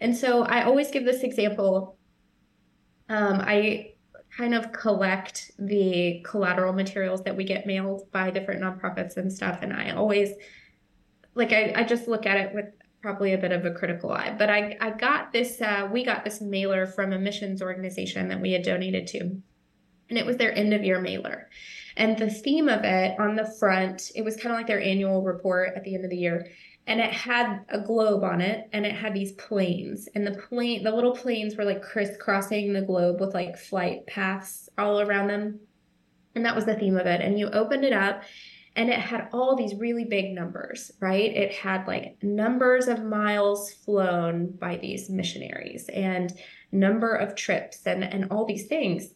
[0.00, 1.98] And so I always give this example.
[3.10, 3.94] Um, I
[4.36, 9.58] kind of collect the collateral materials that we get mailed by different nonprofits and stuff.
[9.62, 10.30] And I always,
[11.34, 12.66] like, I, I just look at it with
[13.02, 14.34] probably a bit of a critical eye.
[14.38, 18.40] But I, I got this, uh, we got this mailer from a missions organization that
[18.40, 19.20] we had donated to.
[19.20, 21.48] And it was their end of year mailer.
[21.96, 25.22] And the theme of it on the front, it was kind of like their annual
[25.22, 26.46] report at the end of the year.
[26.90, 30.08] And it had a globe on it and it had these planes.
[30.16, 34.68] And the plane, the little planes were like crisscrossing the globe with like flight paths
[34.76, 35.60] all around them.
[36.34, 37.20] And that was the theme of it.
[37.20, 38.24] And you opened it up
[38.74, 41.32] and it had all these really big numbers, right?
[41.32, 46.32] It had like numbers of miles flown by these missionaries and
[46.72, 49.14] number of trips and, and all these things.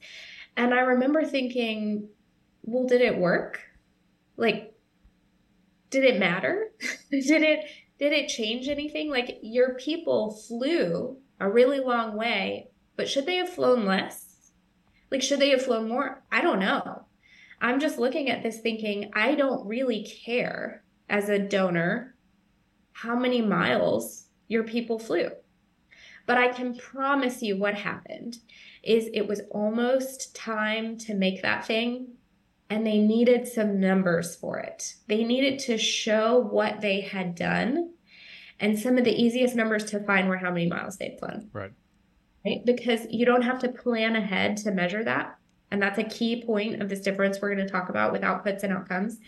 [0.57, 2.09] And I remember thinking,
[2.63, 3.61] well, did it work?
[4.37, 4.74] Like,
[5.95, 6.73] did it matter?
[7.11, 7.65] did it
[7.99, 9.11] did it change anything?
[9.11, 14.51] Like your people flew a really long way, but should they have flown less?
[15.11, 16.25] Like, should they have flown more?
[16.33, 17.07] I don't know.
[17.61, 22.17] I'm just looking at this thinking, I don't really care as a donor
[22.93, 25.31] how many miles your people flew.
[26.27, 28.39] But I can promise you what happened
[28.83, 32.09] is it was almost time to make that thing
[32.71, 34.95] and they needed some numbers for it.
[35.07, 37.93] They needed to show what they had done.
[38.61, 41.51] And some of the easiest numbers to find were how many miles they'd flown.
[41.53, 41.73] Right.
[42.45, 42.65] Right.
[42.65, 45.39] Because you don't have to plan ahead to measure that.
[45.71, 48.63] And that's a key point of this difference we're going to talk about with outputs
[48.63, 49.19] and outcomes.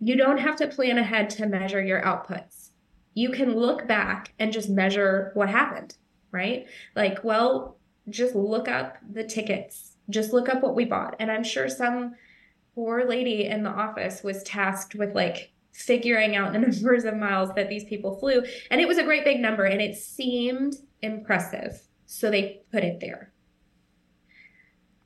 [0.00, 2.70] You don't have to plan ahead to measure your outputs.
[3.14, 5.96] You can look back and just measure what happened,
[6.30, 6.66] right?
[6.96, 7.76] Like, well,
[8.08, 11.16] just look up the tickets, just look up what we bought.
[11.18, 12.14] And I'm sure some
[12.74, 17.50] poor lady in the office was tasked with like figuring out the numbers of miles
[17.54, 18.42] that these people flew.
[18.70, 21.80] And it was a great big number and it seemed impressive.
[22.06, 23.32] So they put it there.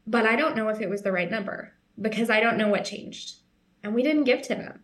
[0.07, 2.85] But I don't know if it was the right number because I don't know what
[2.85, 3.37] changed.
[3.83, 4.83] And we didn't give to them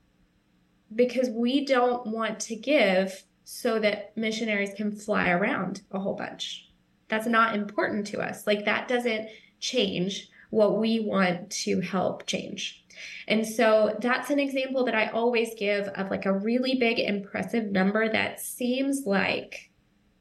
[0.95, 6.71] because we don't want to give so that missionaries can fly around a whole bunch.
[7.09, 8.47] That's not important to us.
[8.47, 9.29] Like that doesn't
[9.61, 12.85] change what we want to help change.
[13.27, 17.73] And so that's an example that I always give of like a really big, impressive
[17.73, 19.71] number that seems like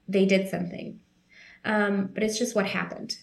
[0.08, 1.02] they did something.
[1.66, 3.18] Um, but it's just what happened.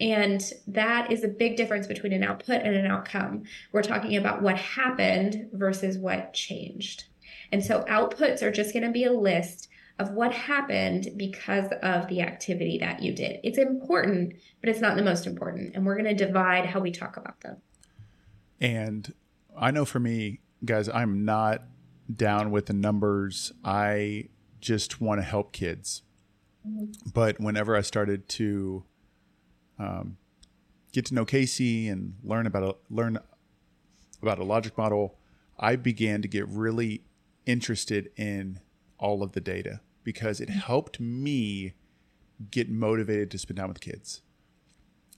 [0.00, 3.44] And that is a big difference between an output and an outcome.
[3.70, 7.04] We're talking about what happened versus what changed.
[7.52, 9.68] And so outputs are just going to be a list
[10.02, 13.38] of what happened because of the activity that you did.
[13.44, 15.76] It's important, but it's not the most important.
[15.76, 17.58] And we're going to divide how we talk about them.
[18.60, 19.14] And
[19.56, 21.62] I know for me, guys, I'm not
[22.12, 23.52] down with the numbers.
[23.64, 24.28] I
[24.60, 26.02] just want to help kids.
[26.66, 27.10] Mm-hmm.
[27.14, 28.84] But whenever I started to
[29.78, 30.16] um,
[30.92, 33.18] get to know Kayce and learn about a, learn
[34.20, 35.16] about a logic model,
[35.60, 37.04] I began to get really
[37.46, 38.58] interested in
[38.98, 41.74] all of the data because it helped me
[42.50, 44.22] get motivated to spend time with kids.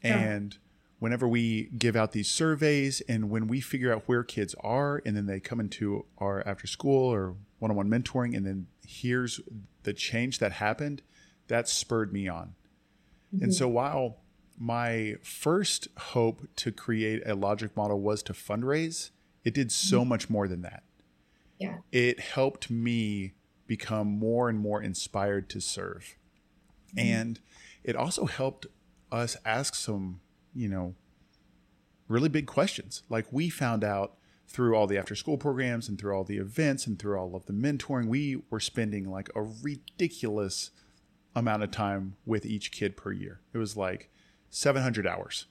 [0.03, 0.18] Yeah.
[0.18, 0.59] And
[0.99, 5.16] whenever we give out these surveys and when we figure out where kids are and
[5.16, 9.40] then they come into our after school or one-on-one mentoring and then here's
[9.85, 11.03] the change that happened,
[11.49, 12.55] that spurred me on.
[13.35, 13.44] Mm-hmm.
[13.44, 14.18] And so while
[14.59, 19.11] my first hope to create a logic model was to fundraise.
[19.44, 20.09] It did so mm-hmm.
[20.11, 20.83] much more than that.
[21.59, 21.79] Yeah.
[21.92, 23.33] It helped me
[23.66, 26.16] become more and more inspired to serve.
[26.96, 26.98] Mm-hmm.
[26.98, 27.40] And
[27.83, 28.66] it also helped
[29.11, 30.20] us ask some,
[30.55, 30.94] you know,
[32.09, 33.03] really big questions.
[33.09, 36.87] Like we found out through all the after school programs and through all the events
[36.87, 40.70] and through all of the mentoring, we were spending like a ridiculous
[41.35, 43.40] amount of time with each kid per year.
[43.53, 44.11] It was like
[44.50, 45.46] 700 hours.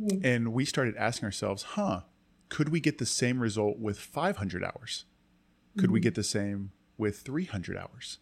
[0.00, 0.24] Mm.
[0.24, 2.02] And we started asking ourselves, huh,
[2.48, 5.06] could we get the same result with 500 hours?
[5.76, 5.92] Could mm-hmm.
[5.94, 8.18] we get the same with 300 hours?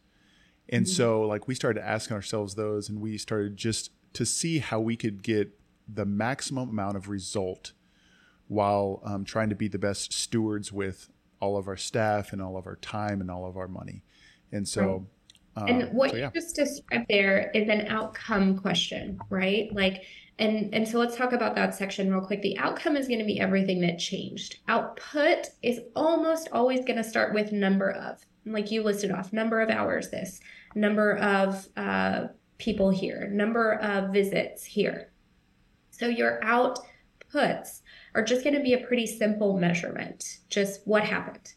[0.69, 0.93] And mm-hmm.
[0.93, 4.97] so, like, we started asking ourselves those, and we started just to see how we
[4.97, 7.73] could get the maximum amount of result
[8.49, 12.57] while um, trying to be the best stewards with all of our staff and all
[12.57, 14.03] of our time and all of our money.
[14.53, 15.07] And so,
[15.57, 16.31] um, and what so, yeah.
[16.35, 19.69] you just described there is an outcome question, right?
[19.73, 20.05] Like,
[20.39, 22.43] and and so let's talk about that section real quick.
[22.43, 24.59] The outcome is going to be everything that changed.
[24.69, 29.61] Output is almost always going to start with number of, like you listed off, number
[29.61, 30.11] of hours.
[30.11, 30.41] This
[30.75, 35.13] number of uh, people here, number of visits here.
[35.91, 37.81] So your outputs
[38.15, 41.53] are just going to be a pretty simple measurement, just what happened.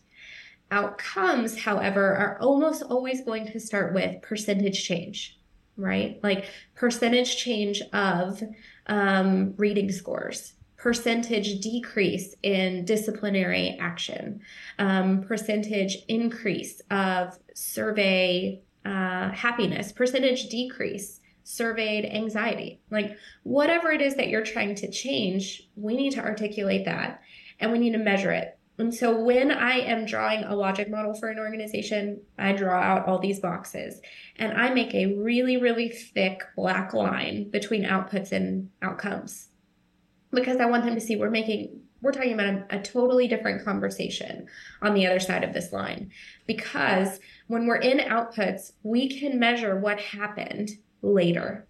[0.72, 5.40] Outcomes, however, are almost always going to start with percentage change,
[5.78, 6.20] right?
[6.24, 8.42] Like percentage change of
[8.88, 14.42] um, reading scores, percentage decrease in disciplinary action,
[14.80, 22.82] um, percentage increase of survey uh, happiness, percentage decrease surveyed anxiety.
[22.92, 27.22] Like whatever it is that you're trying to change, we need to articulate that
[27.62, 28.58] and we need to measure it.
[28.78, 33.08] And so when I am drawing a logic model for an organization, I draw out
[33.08, 34.02] all these boxes
[34.36, 39.48] and I make a really, really thick black line between outputs and outcomes
[40.34, 43.64] because I want them to see we're making we're talking about a, a, totally different
[43.64, 44.46] conversation
[44.82, 46.12] on the other side of this line
[46.48, 50.72] because when we're in outputs we can measure what happened
[51.04, 51.68] later.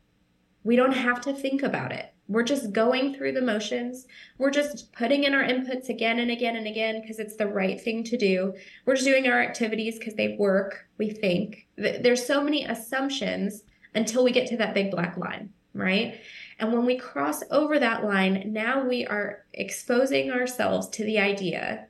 [0.63, 2.13] We don't have to think about it.
[2.30, 4.08] We're just going through the motions.
[4.38, 7.82] We're just putting in our inputs again and again and again because it's the right
[7.82, 8.54] thing to do.
[8.86, 11.67] We're just doing our activities because they work, we think.
[11.76, 16.21] There's so many assumptions until we get to that big black line, right?
[16.60, 21.88] And when we cross over that line, now we are exposing ourselves to the idea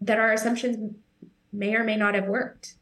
[0.00, 0.96] that our assumptions
[1.52, 2.74] may or may not have worked.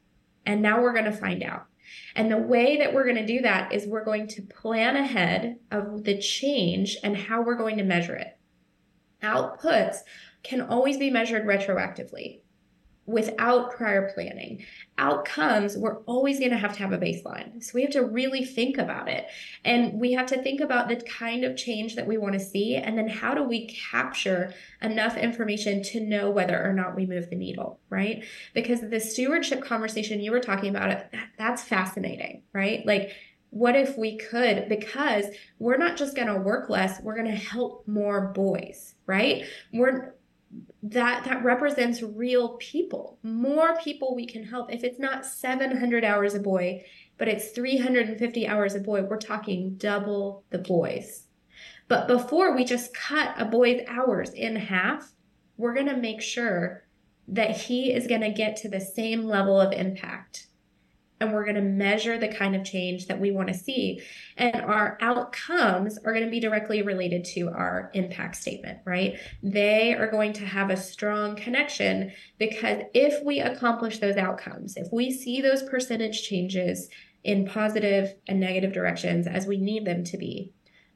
[0.47, 1.67] And now we're going to find out.
[2.15, 5.59] And the way that we're going to do that is we're going to plan ahead
[5.71, 8.39] of the change and how we're going to measure it.
[9.23, 9.99] Outputs
[10.43, 12.42] can always be measured retroactively
[13.07, 14.65] without prior planning.
[14.99, 17.63] Outcomes, we're always going to have to have a baseline.
[17.63, 19.27] So we have to really think about it.
[19.65, 22.77] And we have to think about the kind of change that we want to see.
[22.77, 27.29] And then how do we capture enough information to know whether or not we move
[27.29, 28.25] the needle, right?
[28.55, 31.07] Because the stewardship conversation you were talking about,
[31.39, 32.87] that's fascinating, right?
[32.87, 33.13] Like,
[33.51, 35.27] what if we could because
[35.59, 40.15] we're not just going to work less we're going to help more boys right we're
[40.83, 43.19] that that represents real people.
[43.23, 44.73] More people we can help.
[44.73, 46.85] If it's not 700 hours a boy
[47.19, 51.27] but it's 350 hours a boy we're talking double the boys.
[51.89, 55.13] But before we just cut a boy's hours in half
[55.57, 56.85] we're going to make sure
[57.29, 60.49] that he is going to get to the same level of impact
[61.23, 64.03] and we're going to measure the kind of change that we want to see.
[64.37, 69.21] And our outcomes are going to be directly related to our impact statement, right?
[69.41, 74.89] They are going to have a strong connection because if we accomplish those outcomes, if
[74.93, 76.89] we see those percentage changes
[77.23, 80.53] in positive and negative directions as we need them to be,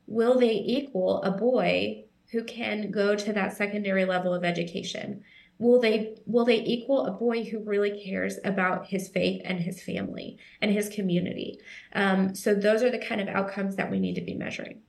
[0.09, 5.23] will they equal a boy who can go to that secondary level of education?
[5.59, 9.83] Will they will they equal a boy who really cares about his faith and his
[9.83, 11.59] family and his community?
[11.95, 14.83] Um, so those are the kind of outcomes that we need to be measuring.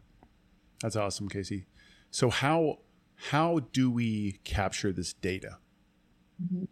[0.81, 1.65] That's awesome Kayce.
[2.11, 2.79] So how
[3.15, 5.57] how do we capture this data?
[6.43, 6.65] Mm-hmm.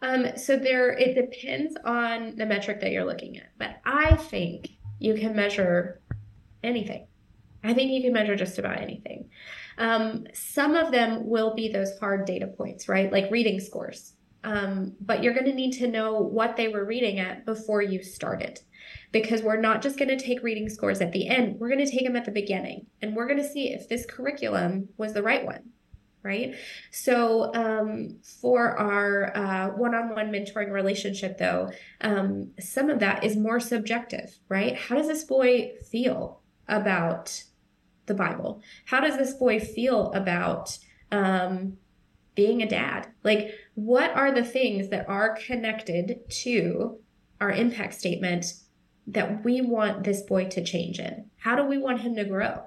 [0.00, 4.70] um, so there it depends on the metric that you're looking at but i think
[5.00, 6.00] you can measure
[6.62, 7.06] anything.
[7.64, 9.28] I think you can measure just about anything
[9.78, 13.10] um, some of them will be those hard data points, right?
[13.12, 14.14] Like reading scores.
[14.42, 18.02] Um, but you're going to need to know what they were reading at before you
[18.02, 18.60] started
[19.12, 21.90] because we're not just going to take reading scores at the end we're going to
[21.90, 25.22] take them at the beginning and we're going to see if this curriculum was the
[25.22, 25.62] right one
[26.22, 26.54] right
[26.90, 33.60] so um, for our uh, one-on-one mentoring relationship though um, some of that is more
[33.60, 37.42] subjective right how does this boy feel about
[38.10, 38.60] the Bible?
[38.84, 40.76] How does this boy feel about
[41.12, 41.78] um,
[42.34, 43.06] being a dad?
[43.22, 46.98] Like, what are the things that are connected to
[47.40, 48.54] our impact statement
[49.06, 51.30] that we want this boy to change in?
[51.38, 52.64] How do we want him to grow?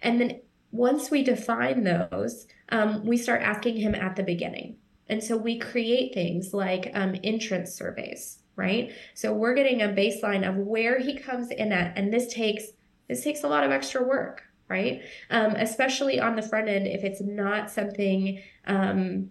[0.00, 4.76] And then once we define those, um, we start asking him at the beginning.
[5.08, 8.92] And so we create things like um, entrance surveys, right?
[9.14, 12.64] So we're getting a baseline of where he comes in at, and this takes
[13.08, 15.02] this takes a lot of extra work, right?
[15.30, 19.30] Um, especially on the front end, if it's not something um,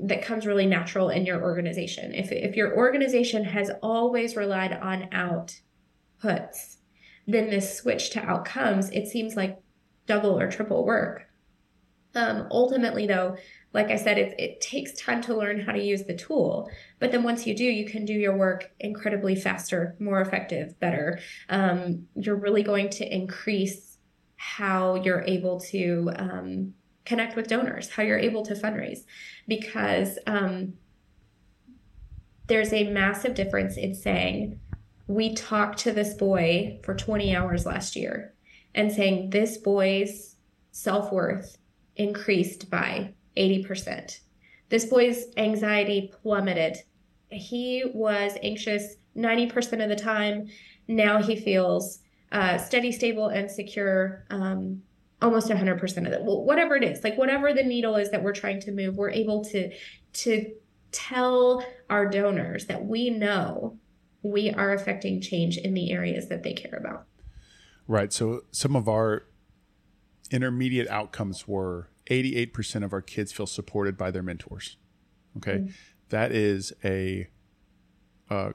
[0.00, 2.14] that comes really natural in your organization.
[2.14, 5.08] If, if your organization has always relied on
[6.22, 6.76] outputs,
[7.26, 9.58] then this switch to outcomes, it seems like
[10.06, 11.26] double or triple work.
[12.14, 13.36] Um, ultimately, though,
[13.74, 16.70] like I said, it, it takes time to learn how to use the tool.
[17.00, 21.20] But then once you do, you can do your work incredibly faster, more effective, better.
[21.50, 23.87] Um, you're really going to increase
[24.38, 26.74] how you're able to um,
[27.04, 29.00] connect with donors, how you're able to fundraise,
[29.46, 30.74] because um,
[32.46, 34.58] there's a massive difference in saying,
[35.08, 38.34] we talked to this boy for 20 hours last year
[38.74, 40.36] and saying this boy's
[40.70, 41.58] self worth
[41.96, 44.20] increased by 80%.
[44.68, 46.76] This boy's anxiety plummeted.
[47.30, 50.48] He was anxious 90% of the time.
[50.86, 52.00] Now he feels
[52.32, 54.82] uh, steady, stable, and secure um,
[55.20, 56.22] almost 100% of it.
[56.22, 59.10] Well, whatever it is, like whatever the needle is that we're trying to move, we're
[59.10, 59.70] able to
[60.14, 60.52] to
[60.90, 63.78] tell our donors that we know
[64.22, 67.06] we are affecting change in the areas that they care about.
[67.86, 68.12] Right.
[68.12, 69.24] So some of our
[70.30, 74.76] intermediate outcomes were 88% of our kids feel supported by their mentors.
[75.36, 75.58] Okay.
[75.58, 75.70] Mm-hmm.
[76.08, 77.28] That is a,
[78.30, 78.54] a,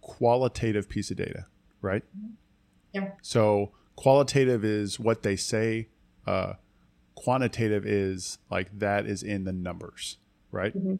[0.00, 1.46] qualitative piece of data,
[1.80, 2.02] right?
[2.94, 3.10] Yeah.
[3.22, 5.88] So qualitative is what they say.
[6.26, 6.54] Uh,
[7.14, 10.18] quantitative is like that is in the numbers,
[10.50, 10.76] right?
[10.76, 10.96] Mm-hmm.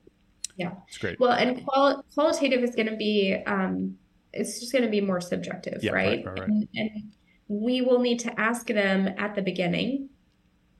[0.57, 0.73] Yeah.
[0.89, 1.19] It's great.
[1.19, 3.97] Well, and qual- qualitative is going to be, um,
[4.33, 6.25] it's just going to be more subjective, yeah, right?
[6.25, 6.49] right, right, right.
[6.49, 7.13] And, and,
[7.49, 10.09] we will need to ask them at the beginning,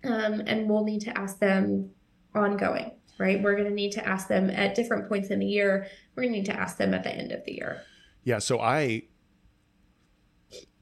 [0.05, 1.91] um, and we'll need to ask them
[2.35, 3.43] ongoing, right?
[3.43, 5.87] We're going to need to ask them at different points in the year.
[6.15, 7.83] We're going to need to ask them at the end of the year.
[8.25, 8.39] Yeah.
[8.39, 9.03] So I,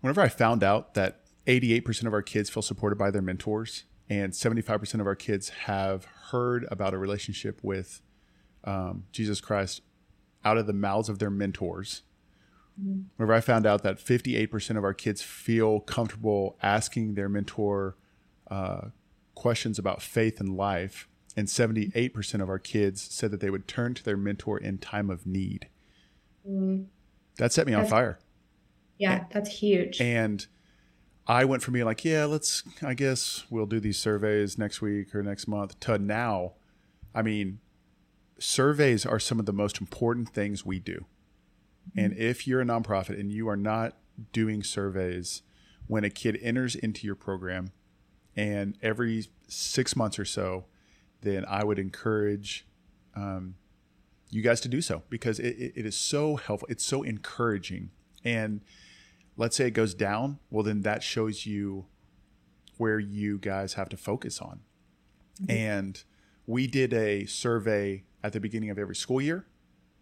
[0.02, 4.32] whenever I found out that 88% of our kids feel supported by their mentors and
[4.32, 8.02] 75% of our kids have heard about a relationship with
[8.64, 9.80] um, Jesus Christ
[10.44, 12.02] out of the mouths of their mentors.
[12.80, 13.02] Mm-hmm.
[13.16, 17.96] Whenever I found out that 58% of our kids feel comfortable asking their mentor
[18.50, 18.88] uh,
[19.34, 23.94] questions about faith and life, and 78% of our kids said that they would turn
[23.94, 25.68] to their mentor in time of need.
[26.46, 26.84] Mm-hmm.
[27.38, 28.18] That set me that's, on fire.
[28.98, 30.00] Yeah, and, that's huge.
[30.00, 30.46] And
[31.26, 35.14] I went from being like, yeah, let's, I guess we'll do these surveys next week
[35.14, 36.52] or next month to now,
[37.14, 37.60] I mean,
[38.38, 41.04] surveys are some of the most important things we do.
[41.96, 42.22] And mm-hmm.
[42.22, 43.96] if you're a nonprofit and you are not
[44.32, 45.42] doing surveys
[45.86, 47.72] when a kid enters into your program
[48.36, 50.64] and every six months or so,
[51.20, 52.66] then I would encourage
[53.14, 53.56] um,
[54.30, 56.68] you guys to do so because it, it is so helpful.
[56.70, 57.90] It's so encouraging.
[58.24, 58.60] And
[59.36, 61.86] let's say it goes down, well, then that shows you
[62.76, 64.60] where you guys have to focus on.
[65.40, 65.50] Mm-hmm.
[65.50, 66.02] And
[66.46, 69.46] we did a survey at the beginning of every school year.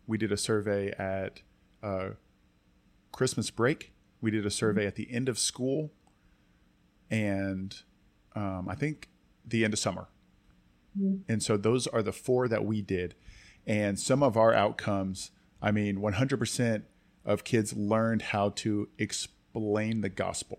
[0.07, 1.43] We did a survey at
[1.83, 2.11] uh,
[3.13, 3.93] Christmas break.
[4.21, 5.93] We did a survey at the end of school,
[7.11, 7.75] and
[8.35, 9.09] um, I think
[9.47, 10.09] the end of summer.
[10.99, 11.31] Mm-hmm.
[11.31, 13.15] And so those are the four that we did.
[13.67, 15.31] And some of our outcomes,
[15.63, 16.83] I mean, 100%
[17.31, 20.59] of kids learned how to explain the gospel.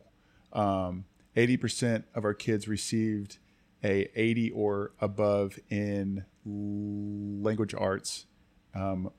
[0.54, 1.06] Um,
[1.36, 3.38] 80% of our kids received
[3.84, 8.26] a 80 or above in language arts
[8.74, 9.12] um,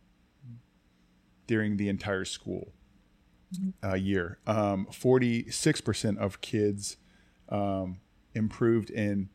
[1.46, 2.72] during the entire school
[3.84, 4.38] uh, year.
[4.46, 6.96] Um, 46% of kids
[7.50, 8.00] um,
[8.34, 9.28] improved in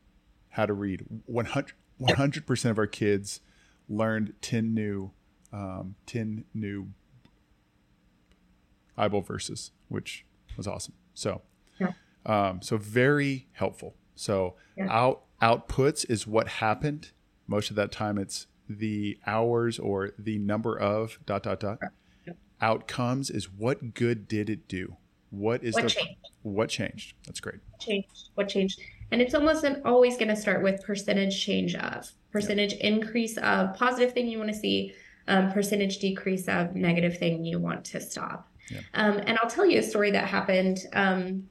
[0.50, 1.04] how to read.
[1.26, 3.40] 100, percent of our kids
[3.88, 5.12] learned 10 new,
[5.52, 6.88] um, 10 new
[8.98, 10.26] Bible verses, which
[10.56, 10.94] was awesome.
[11.14, 11.42] So,
[11.78, 11.92] yeah.
[12.26, 13.94] Um, so very helpful.
[14.14, 14.88] So yeah.
[14.90, 17.12] out outputs is what happened
[17.48, 21.78] most of that time, it's the hours or the number of dot dot dot.
[22.26, 22.36] Yep.
[22.60, 24.96] Outcomes is what good did it do?
[25.30, 26.28] What is what the, changed?
[26.42, 27.14] What changed?
[27.26, 27.60] That's great.
[27.80, 28.30] Changed.
[28.34, 28.80] What changed?
[29.10, 33.74] And it's almost an, always going to start with percentage change of percentage increase of
[33.74, 34.92] positive thing you want to see,
[35.28, 38.52] um, percentage decrease of negative thing you want to stop.
[38.70, 38.82] Yep.
[38.94, 40.78] Um, and I'll tell you a story that happened.
[40.92, 41.48] Um,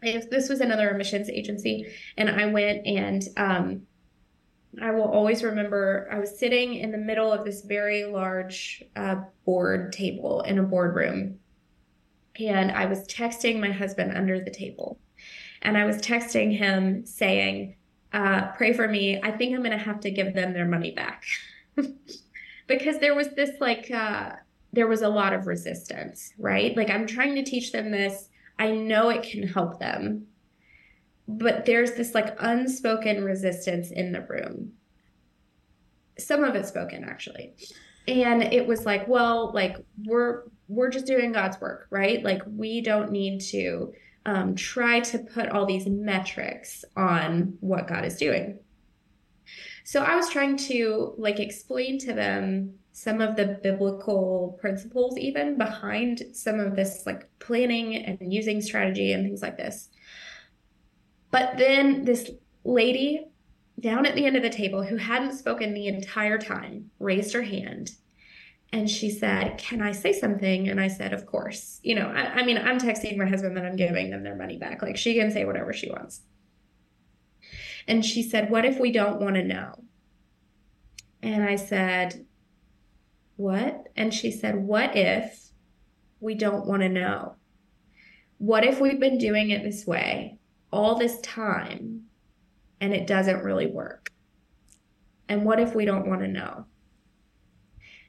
[0.00, 1.86] this was another emissions agency,
[2.16, 3.82] and I went and um,
[4.80, 9.16] I will always remember I was sitting in the middle of this very large uh,
[9.44, 11.38] board table in a boardroom.
[12.38, 14.98] And I was texting my husband under the table.
[15.62, 17.76] And I was texting him saying,
[18.12, 19.20] uh, Pray for me.
[19.20, 21.24] I think I'm going to have to give them their money back.
[22.68, 24.32] because there was this like, uh,
[24.72, 26.76] there was a lot of resistance, right?
[26.76, 28.28] Like, I'm trying to teach them this.
[28.58, 30.26] I know it can help them
[31.28, 34.72] but there's this like unspoken resistance in the room.
[36.18, 37.54] Some of it spoken actually.
[38.08, 42.24] And it was like, well, like we're we're just doing God's work, right?
[42.24, 43.92] Like we don't need to
[44.24, 48.58] um, try to put all these metrics on what God is doing.
[49.84, 55.56] So I was trying to like explain to them some of the biblical principles even
[55.56, 59.88] behind some of this like planning and using strategy and things like this.
[61.30, 62.28] But then this
[62.64, 63.24] lady
[63.78, 67.42] down at the end of the table who hadn't spoken the entire time raised her
[67.42, 67.92] hand
[68.72, 70.68] and she said, Can I say something?
[70.68, 71.78] And I said, Of course.
[71.84, 74.58] You know, I, I, mean, I'm texting my husband that I'm giving them their money
[74.58, 74.82] back.
[74.82, 76.22] Like she can say whatever she wants.
[77.86, 79.84] And she said, What if we don't want to know?
[81.22, 82.26] And I said,
[83.38, 83.86] What?
[83.94, 85.50] And she said, What if
[86.18, 87.36] we don't want to know?
[88.38, 90.38] What if we've been doing it this way
[90.72, 92.06] all this time
[92.80, 94.10] and it doesn't really work?
[95.28, 96.66] And what if we don't want to know?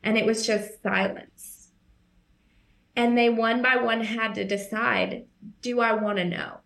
[0.01, 1.73] And it was just silence.
[2.95, 5.25] And they one by one had to decide
[5.61, 6.61] do I want to know?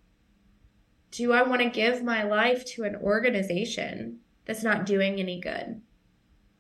[1.12, 5.82] Do I want to give my life to an organization that's not doing any good?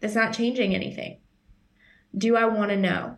[0.01, 1.19] That's not changing anything?
[2.17, 3.17] Do I want to know?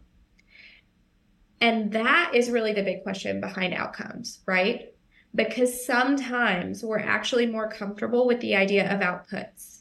[1.62, 4.93] And that is really the big question behind outcomes, right?
[5.34, 9.80] Because sometimes we're actually more comfortable with the idea of outputs.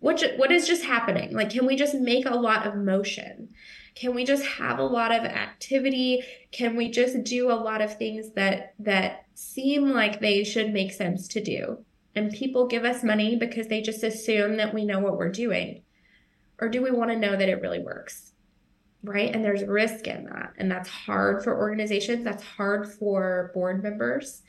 [0.00, 1.32] What, what is just happening?
[1.32, 3.50] Like, can we just make a lot of motion?
[3.94, 6.22] Can we just have a lot of activity?
[6.50, 10.92] Can we just do a lot of things that that seem like they should make
[10.92, 11.84] sense to do?
[12.14, 15.82] And people give us money because they just assume that we know what we're doing.
[16.58, 18.31] Or do we want to know that it really works?
[19.04, 19.34] Right?
[19.34, 20.52] And there's risk in that.
[20.58, 24.42] And that's hard for organizations, that's hard for board members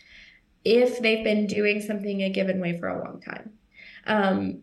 [0.65, 3.51] if they've been doing something a given way for a long time.
[4.05, 4.61] Um,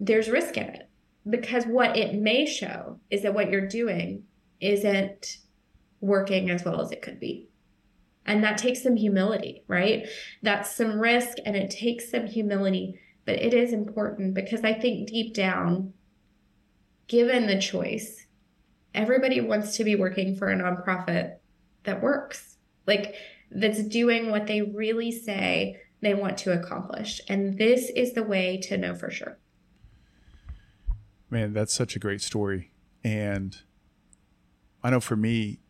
[0.00, 0.88] there's risk in it
[1.28, 4.24] because what it may show is that what you're doing
[4.60, 5.38] isn't
[6.00, 7.48] working as well as it could be.
[8.26, 10.06] And that takes some humility, right?
[10.42, 15.08] That's some risk and it takes some humility, but it is important because I think
[15.08, 15.92] deep down,
[17.06, 18.23] given the choice,
[18.94, 21.36] everybody wants to be working for a nonprofit
[21.82, 23.14] that works, like
[23.50, 27.20] that's doing what they really say they want to accomplish.
[27.28, 29.38] And this is the way to know for sure.
[31.30, 32.70] Man, that's such a great story.
[33.02, 33.56] And
[34.82, 35.60] I know for me,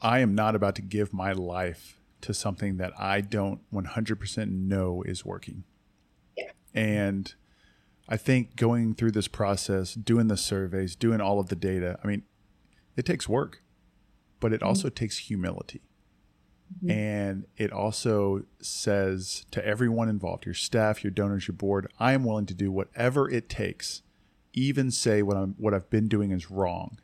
[0.00, 5.02] I am not about to give my life to something that I don't 100% know
[5.02, 5.64] is working.
[6.36, 6.50] Yeah.
[6.74, 7.34] And
[8.08, 12.06] I think going through this process, doing the surveys, doing all of the data, I
[12.06, 12.22] mean,
[12.96, 13.62] it takes work,
[14.40, 14.94] but it also mm-hmm.
[14.94, 15.82] takes humility.
[16.78, 16.90] Mm-hmm.
[16.90, 22.24] And it also says to everyone involved, your staff, your donors, your board, I am
[22.24, 24.02] willing to do whatever it takes,
[24.52, 26.98] even say what I'm what I've been doing is wrong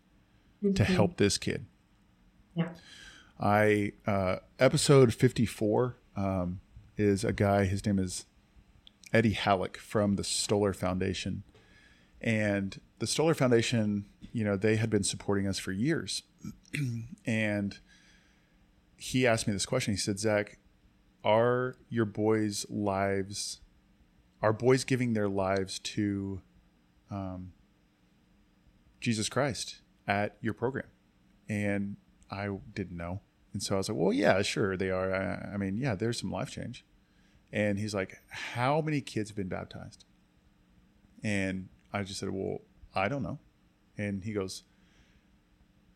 [0.63, 0.75] mm-hmm.
[0.75, 1.67] to help this kid.
[2.55, 2.69] Yeah.
[3.39, 6.61] I uh, episode 54 um,
[6.97, 8.25] is a guy, his name is
[9.13, 11.43] Eddie Halleck from the Stoller Foundation.
[12.21, 16.23] And the Stoller Foundation, you know, they had been supporting us for years.
[17.27, 17.79] and
[18.97, 19.93] he asked me this question.
[19.93, 20.59] He said, Zach,
[21.25, 23.61] are your boys' lives,
[24.43, 26.41] are boys giving their lives to
[27.11, 27.53] um,
[29.01, 30.87] Jesus Christ at your program?
[31.49, 31.97] And
[32.31, 33.21] I didn't know.
[33.53, 35.15] And so I was like, well, yeah, sure, they are.
[35.15, 36.85] I, I mean, yeah, there's some life change.
[37.53, 40.05] And he's like, how many kids have been baptized?
[41.23, 42.61] And I just said, well,
[42.95, 43.39] I don't know.
[43.99, 44.65] And he goes,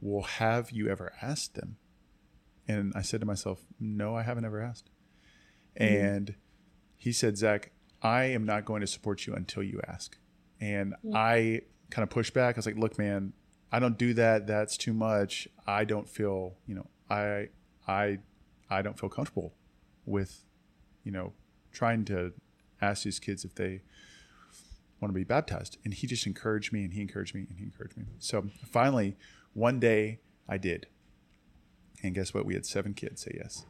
[0.01, 1.77] well, have you ever asked them?
[2.67, 4.91] And I said to myself, no, I haven't ever asked.
[5.79, 6.05] Mm-hmm.
[6.05, 6.35] And
[6.97, 7.73] he said, Zach,
[8.03, 10.17] I am not going to support you until you ask.
[10.61, 11.17] And mm-hmm.
[11.17, 12.57] I kind of pushed back.
[12.57, 13.33] I was like, look, man,
[13.73, 14.47] I don't do that.
[14.47, 15.49] That's too much.
[15.67, 17.49] I don't feel, you know, I,
[17.87, 18.19] I,
[18.69, 19.55] I don't feel comfortable
[20.07, 20.45] with,
[21.05, 21.33] you know,
[21.73, 22.33] trying to
[22.81, 23.83] ask these kids if they
[25.01, 25.79] want to be baptized.
[25.85, 28.05] And he just encouraged me and he encouraged me and he encouraged me.
[28.19, 29.17] So finally,
[29.53, 30.87] one day I did.
[32.03, 32.47] And guess what?
[32.47, 33.65] We had seven kids say yes.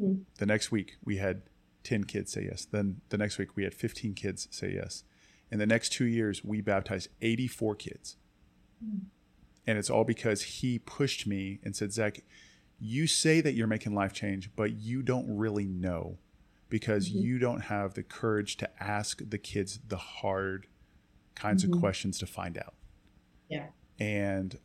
[0.00, 0.22] Mm.
[0.38, 1.42] The next week we had
[1.84, 2.64] 10 kids say yes.
[2.64, 5.04] Then the next week we had 15 kids say yes.
[5.50, 8.16] In the next two years, we baptized 84 kids.
[8.84, 9.02] Mm.
[9.66, 12.22] And it's all because he pushed me and said, Zach,
[12.80, 16.18] you say that you're making life change, but you don't really know
[16.68, 17.18] because mm-hmm.
[17.18, 20.66] you don't have the courage to ask the kids the hard
[21.34, 21.74] kinds mm-hmm.
[21.74, 22.74] of questions to find out.
[23.48, 23.66] Yeah.
[23.98, 24.58] And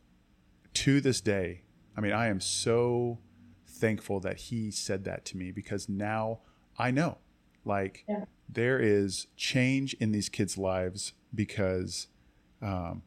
[0.74, 1.62] to this day,
[1.96, 3.18] I mean, I am so
[3.66, 6.40] thankful that he said that to me because now
[6.78, 7.18] I know
[7.64, 8.24] like yeah.
[8.48, 12.08] there is change in these kids' lives because
[12.62, 13.02] um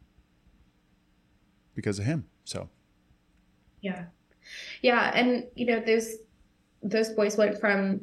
[1.76, 2.26] because of him.
[2.44, 2.70] So
[3.82, 4.06] Yeah.
[4.82, 6.16] Yeah, and you know, those
[6.82, 8.02] those boys went from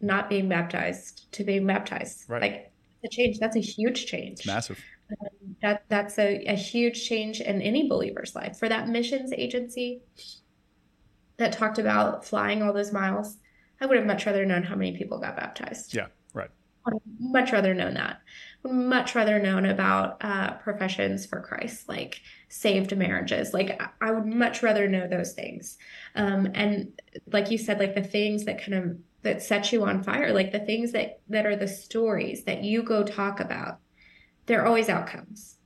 [0.00, 2.24] not being baptized to being baptized.
[2.28, 2.42] Right.
[2.42, 2.72] Like
[3.02, 4.40] the change, that's a huge change.
[4.40, 4.78] It's massive.
[5.10, 8.58] Um, that that's a, a huge change in any believer's life.
[8.58, 10.02] For that missions agency
[11.36, 13.36] that talked about flying all those miles,
[13.80, 15.94] I would have much rather known how many people got baptized.
[15.94, 16.50] Yeah, right.
[16.86, 18.20] I would much rather known that.
[18.62, 23.52] Would much rather known about uh, professions for Christ, like saved marriages.
[23.52, 25.78] Like I would much rather know those things.
[26.14, 27.00] Um, and
[27.32, 30.52] like you said, like the things that kind of that set you on fire, like
[30.52, 33.78] the things that that are the stories that you go talk about,
[34.46, 35.56] they're always outcomes.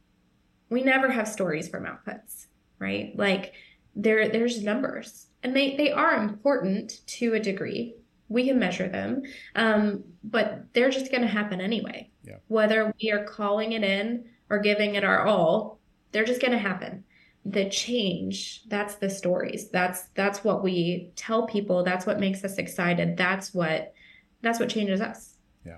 [0.70, 2.46] We never have stories from outputs,
[2.78, 3.12] right?
[3.16, 3.54] Like
[3.96, 7.94] there there's numbers and they they are important to a degree
[8.28, 9.22] we can measure them
[9.54, 12.36] um, but they're just going to happen anyway yeah.
[12.48, 15.78] whether we are calling it in or giving it our all
[16.12, 17.04] they're just going to happen
[17.44, 22.56] the change that's the stories that's that's what we tell people that's what makes us
[22.56, 23.92] excited that's what
[24.40, 25.34] that's what changes us
[25.64, 25.76] yeah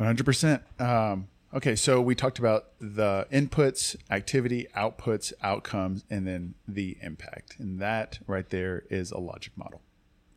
[0.00, 6.98] 100% um, Okay, so we talked about the inputs, activity, outputs, outcomes, and then the
[7.00, 7.56] impact.
[7.58, 9.80] And that right there is a logic model.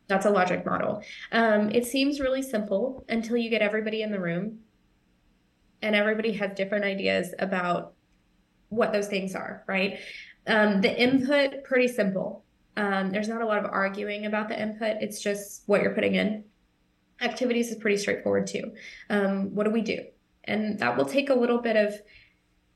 [0.06, 1.02] That's a logic model.
[1.30, 4.60] Um, it seems really simple until you get everybody in the room
[5.82, 7.92] and everybody has different ideas about
[8.70, 9.98] what those things are, right?
[10.46, 12.44] Um, the input, pretty simple.
[12.76, 16.14] Um, there's not a lot of arguing about the input, it's just what you're putting
[16.14, 16.44] in.
[17.20, 18.72] Activities is pretty straightforward too.
[19.10, 19.98] Um, what do we do?
[20.44, 21.94] And that will take a little bit of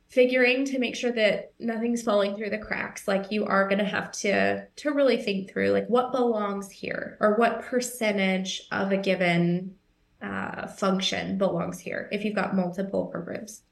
[0.08, 3.84] figuring to make sure that nothing's falling through the cracks like you are going to
[3.84, 8.96] have to to really think through like what belongs here or what percentage of a
[8.96, 9.74] given
[10.22, 13.62] uh, function belongs here if you've got multiple programs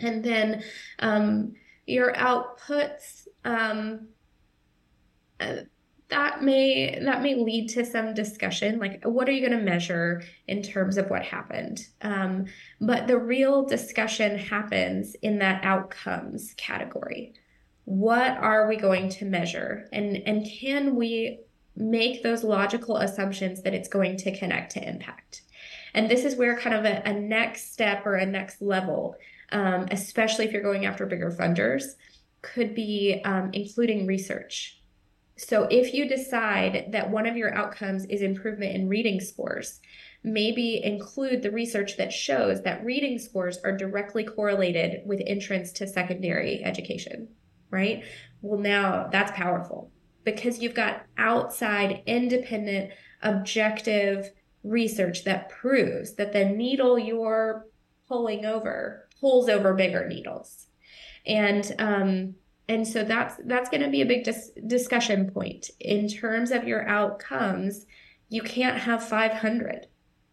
[0.00, 0.62] and then
[0.98, 1.54] um,
[1.86, 4.08] your outputs um,
[5.40, 5.56] uh,
[6.08, 10.22] that may that may lead to some discussion like what are you going to measure
[10.46, 11.86] in terms of what happened?
[12.00, 12.46] Um,
[12.80, 17.34] but the real discussion happens in that outcomes category.
[17.84, 19.88] What are we going to measure?
[19.92, 21.40] And and can we
[21.76, 25.42] make those logical assumptions that it's going to connect to impact?
[25.94, 29.16] And this is where kind of a, a next step or a next level
[29.52, 31.84] um, especially if you're going after bigger funders
[32.42, 34.78] could be um, including research
[35.38, 39.80] so if you decide that one of your outcomes is improvement in reading scores,
[40.24, 45.86] maybe include the research that shows that reading scores are directly correlated with entrance to
[45.86, 47.28] secondary education,
[47.70, 48.02] right?
[48.42, 49.92] Well, now that's powerful
[50.24, 52.90] because you've got outside, independent,
[53.22, 54.32] objective
[54.64, 57.64] research that proves that the needle you're
[58.08, 60.66] pulling over pulls over bigger needles.
[61.26, 62.34] And um,
[62.68, 65.70] and so that's that's going to be a big dis- discussion point.
[65.80, 67.86] In terms of your outcomes
[68.30, 69.86] you can't have 500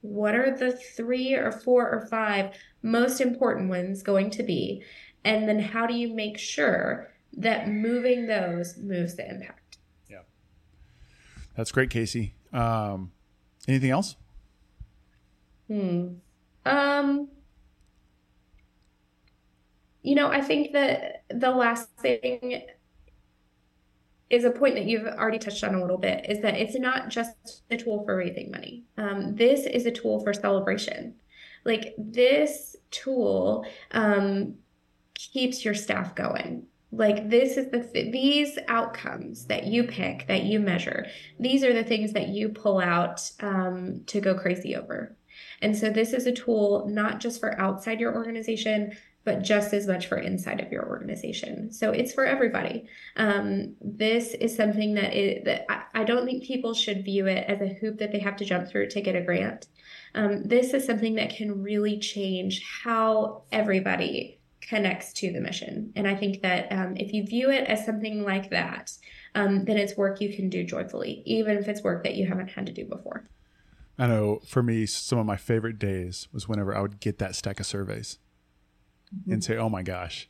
[0.06, 4.84] what are the three or four or five most important ones going to be?
[5.24, 9.78] And then how do you make sure that moving those moves the impact?
[10.10, 10.22] Yeah.
[11.58, 12.32] That's great Kayce.
[12.54, 13.12] Um,
[13.68, 14.16] anything else?
[15.68, 16.08] Hmm.
[16.66, 17.30] Um
[20.06, 22.62] you know, I think that the last thing
[24.30, 27.10] is a point that you've already touched on a little bit is that it's not
[27.10, 28.84] just a tool for raising money.
[28.98, 31.16] Um, this is a tool for celebration.
[31.64, 34.56] Like this tool um,
[35.16, 36.68] keeps your staff going.
[36.92, 41.08] Like this is the th- these outcomes that you pick that you measure.
[41.40, 45.16] These are the things that you pull out um, to go crazy over.
[45.62, 48.96] And so this is a tool not just for outside your organization,
[49.26, 51.74] but just as much for inside of your organization.
[51.74, 52.88] So it's for everybody.
[53.18, 57.44] Um, this is something that, it, that I, I, don't think people should view it
[57.50, 59.68] as a hoop that they have to jump through to get a grant.
[60.14, 65.92] Um, this is something that can really change how everybody connects to the mission.
[65.96, 68.92] And I think that um, if you view it as something like that,
[69.34, 72.50] um, then it's work you can do joyfully, even if it's work that you haven't
[72.50, 73.28] had to do before.
[73.98, 77.36] I know for me, some of my favorite days was whenever I would get that
[77.36, 78.20] stack of surveys
[79.14, 79.34] mm-hmm.
[79.34, 80.30] and say, "Oh my gosh,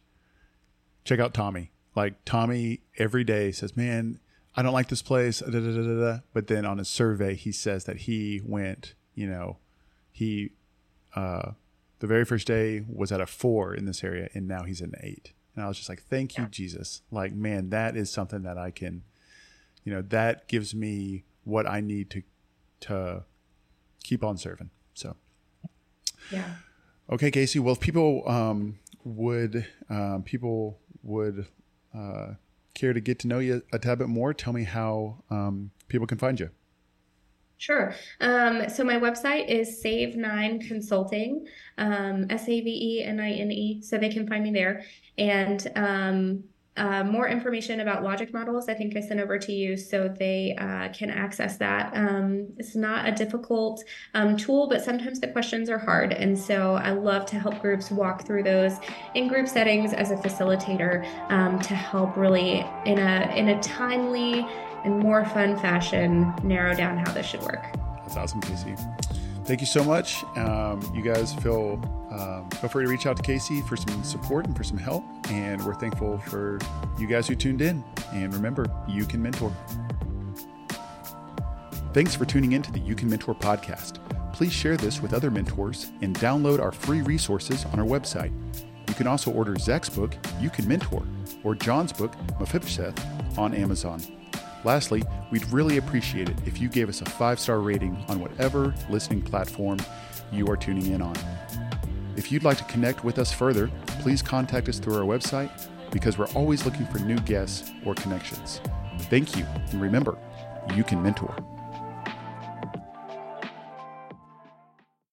[1.03, 4.19] check out Tommy." Like Tommy every day says, "Man,
[4.55, 7.85] I don't like this place." Da, da, da, but then on his survey, he says
[7.85, 8.93] that he went.
[9.13, 9.57] You know,
[10.11, 10.51] he
[11.15, 11.51] uh,
[11.99, 14.93] the very first day was at a four in this area, and now he's an
[15.01, 15.33] eight.
[15.55, 16.49] And I was just like, "Thank you, yeah.
[16.49, 19.03] Jesus!" Like, man, that is something that I can,
[19.83, 22.23] you know, that gives me what I need to
[22.81, 23.23] to
[24.03, 24.69] keep on serving.
[24.93, 25.15] So,
[26.31, 26.55] yeah.
[27.09, 27.59] Okay, Kayce.
[27.59, 31.45] Well, if people um, would um, people would
[31.93, 32.33] uh,
[32.73, 36.07] care to get to know you a tad bit more, tell me how um, people
[36.07, 36.49] can find you.
[37.57, 37.95] Sure.
[38.19, 41.47] Um, so my website is Save Nine Consulting,
[41.77, 43.81] um, S A V E N I N E.
[43.81, 44.83] So they can find me there.
[45.17, 46.43] And um,
[46.77, 50.55] uh, more information about logic models, I think I sent over to you so they
[50.57, 51.95] uh, can access that.
[51.95, 56.11] Um, it's not a difficult um, tool, but sometimes the questions are hard.
[56.11, 58.73] And so I love to help groups walk through those
[59.13, 64.45] in group settings as a facilitator um, to help really in a, in a timely
[64.83, 67.63] and more fun fashion narrow down how this should work.
[68.03, 69.45] That's awesome, Kayce.
[69.45, 70.23] Thank you so much.
[70.35, 71.77] Um, you guys feel
[72.17, 75.03] um, feel free to reach out to Kayce for some support and for some help.
[75.29, 76.59] And we're thankful for
[76.97, 77.83] you guys who tuned in.
[78.13, 79.51] And remember, you can mentor.
[81.93, 83.99] Thanks for tuning in to the You Can Mentor podcast.
[84.33, 88.33] Please share this with other mentors and download our free resources on our website.
[88.89, 91.03] You can also order Zach's book, You Can Mentor,
[91.45, 94.01] or John's book, Mephibosheth, on Amazon.
[94.65, 98.73] Lastly, we'd really appreciate it if you gave us a five star rating on whatever
[98.89, 99.77] listening platform
[100.33, 101.15] you are tuning in on.
[102.17, 105.51] If you'd like to connect with us further, please contact us through our website
[105.91, 108.61] because we're always looking for new guests or connections.
[109.09, 110.17] Thank you, and remember,
[110.73, 111.35] you can mentor.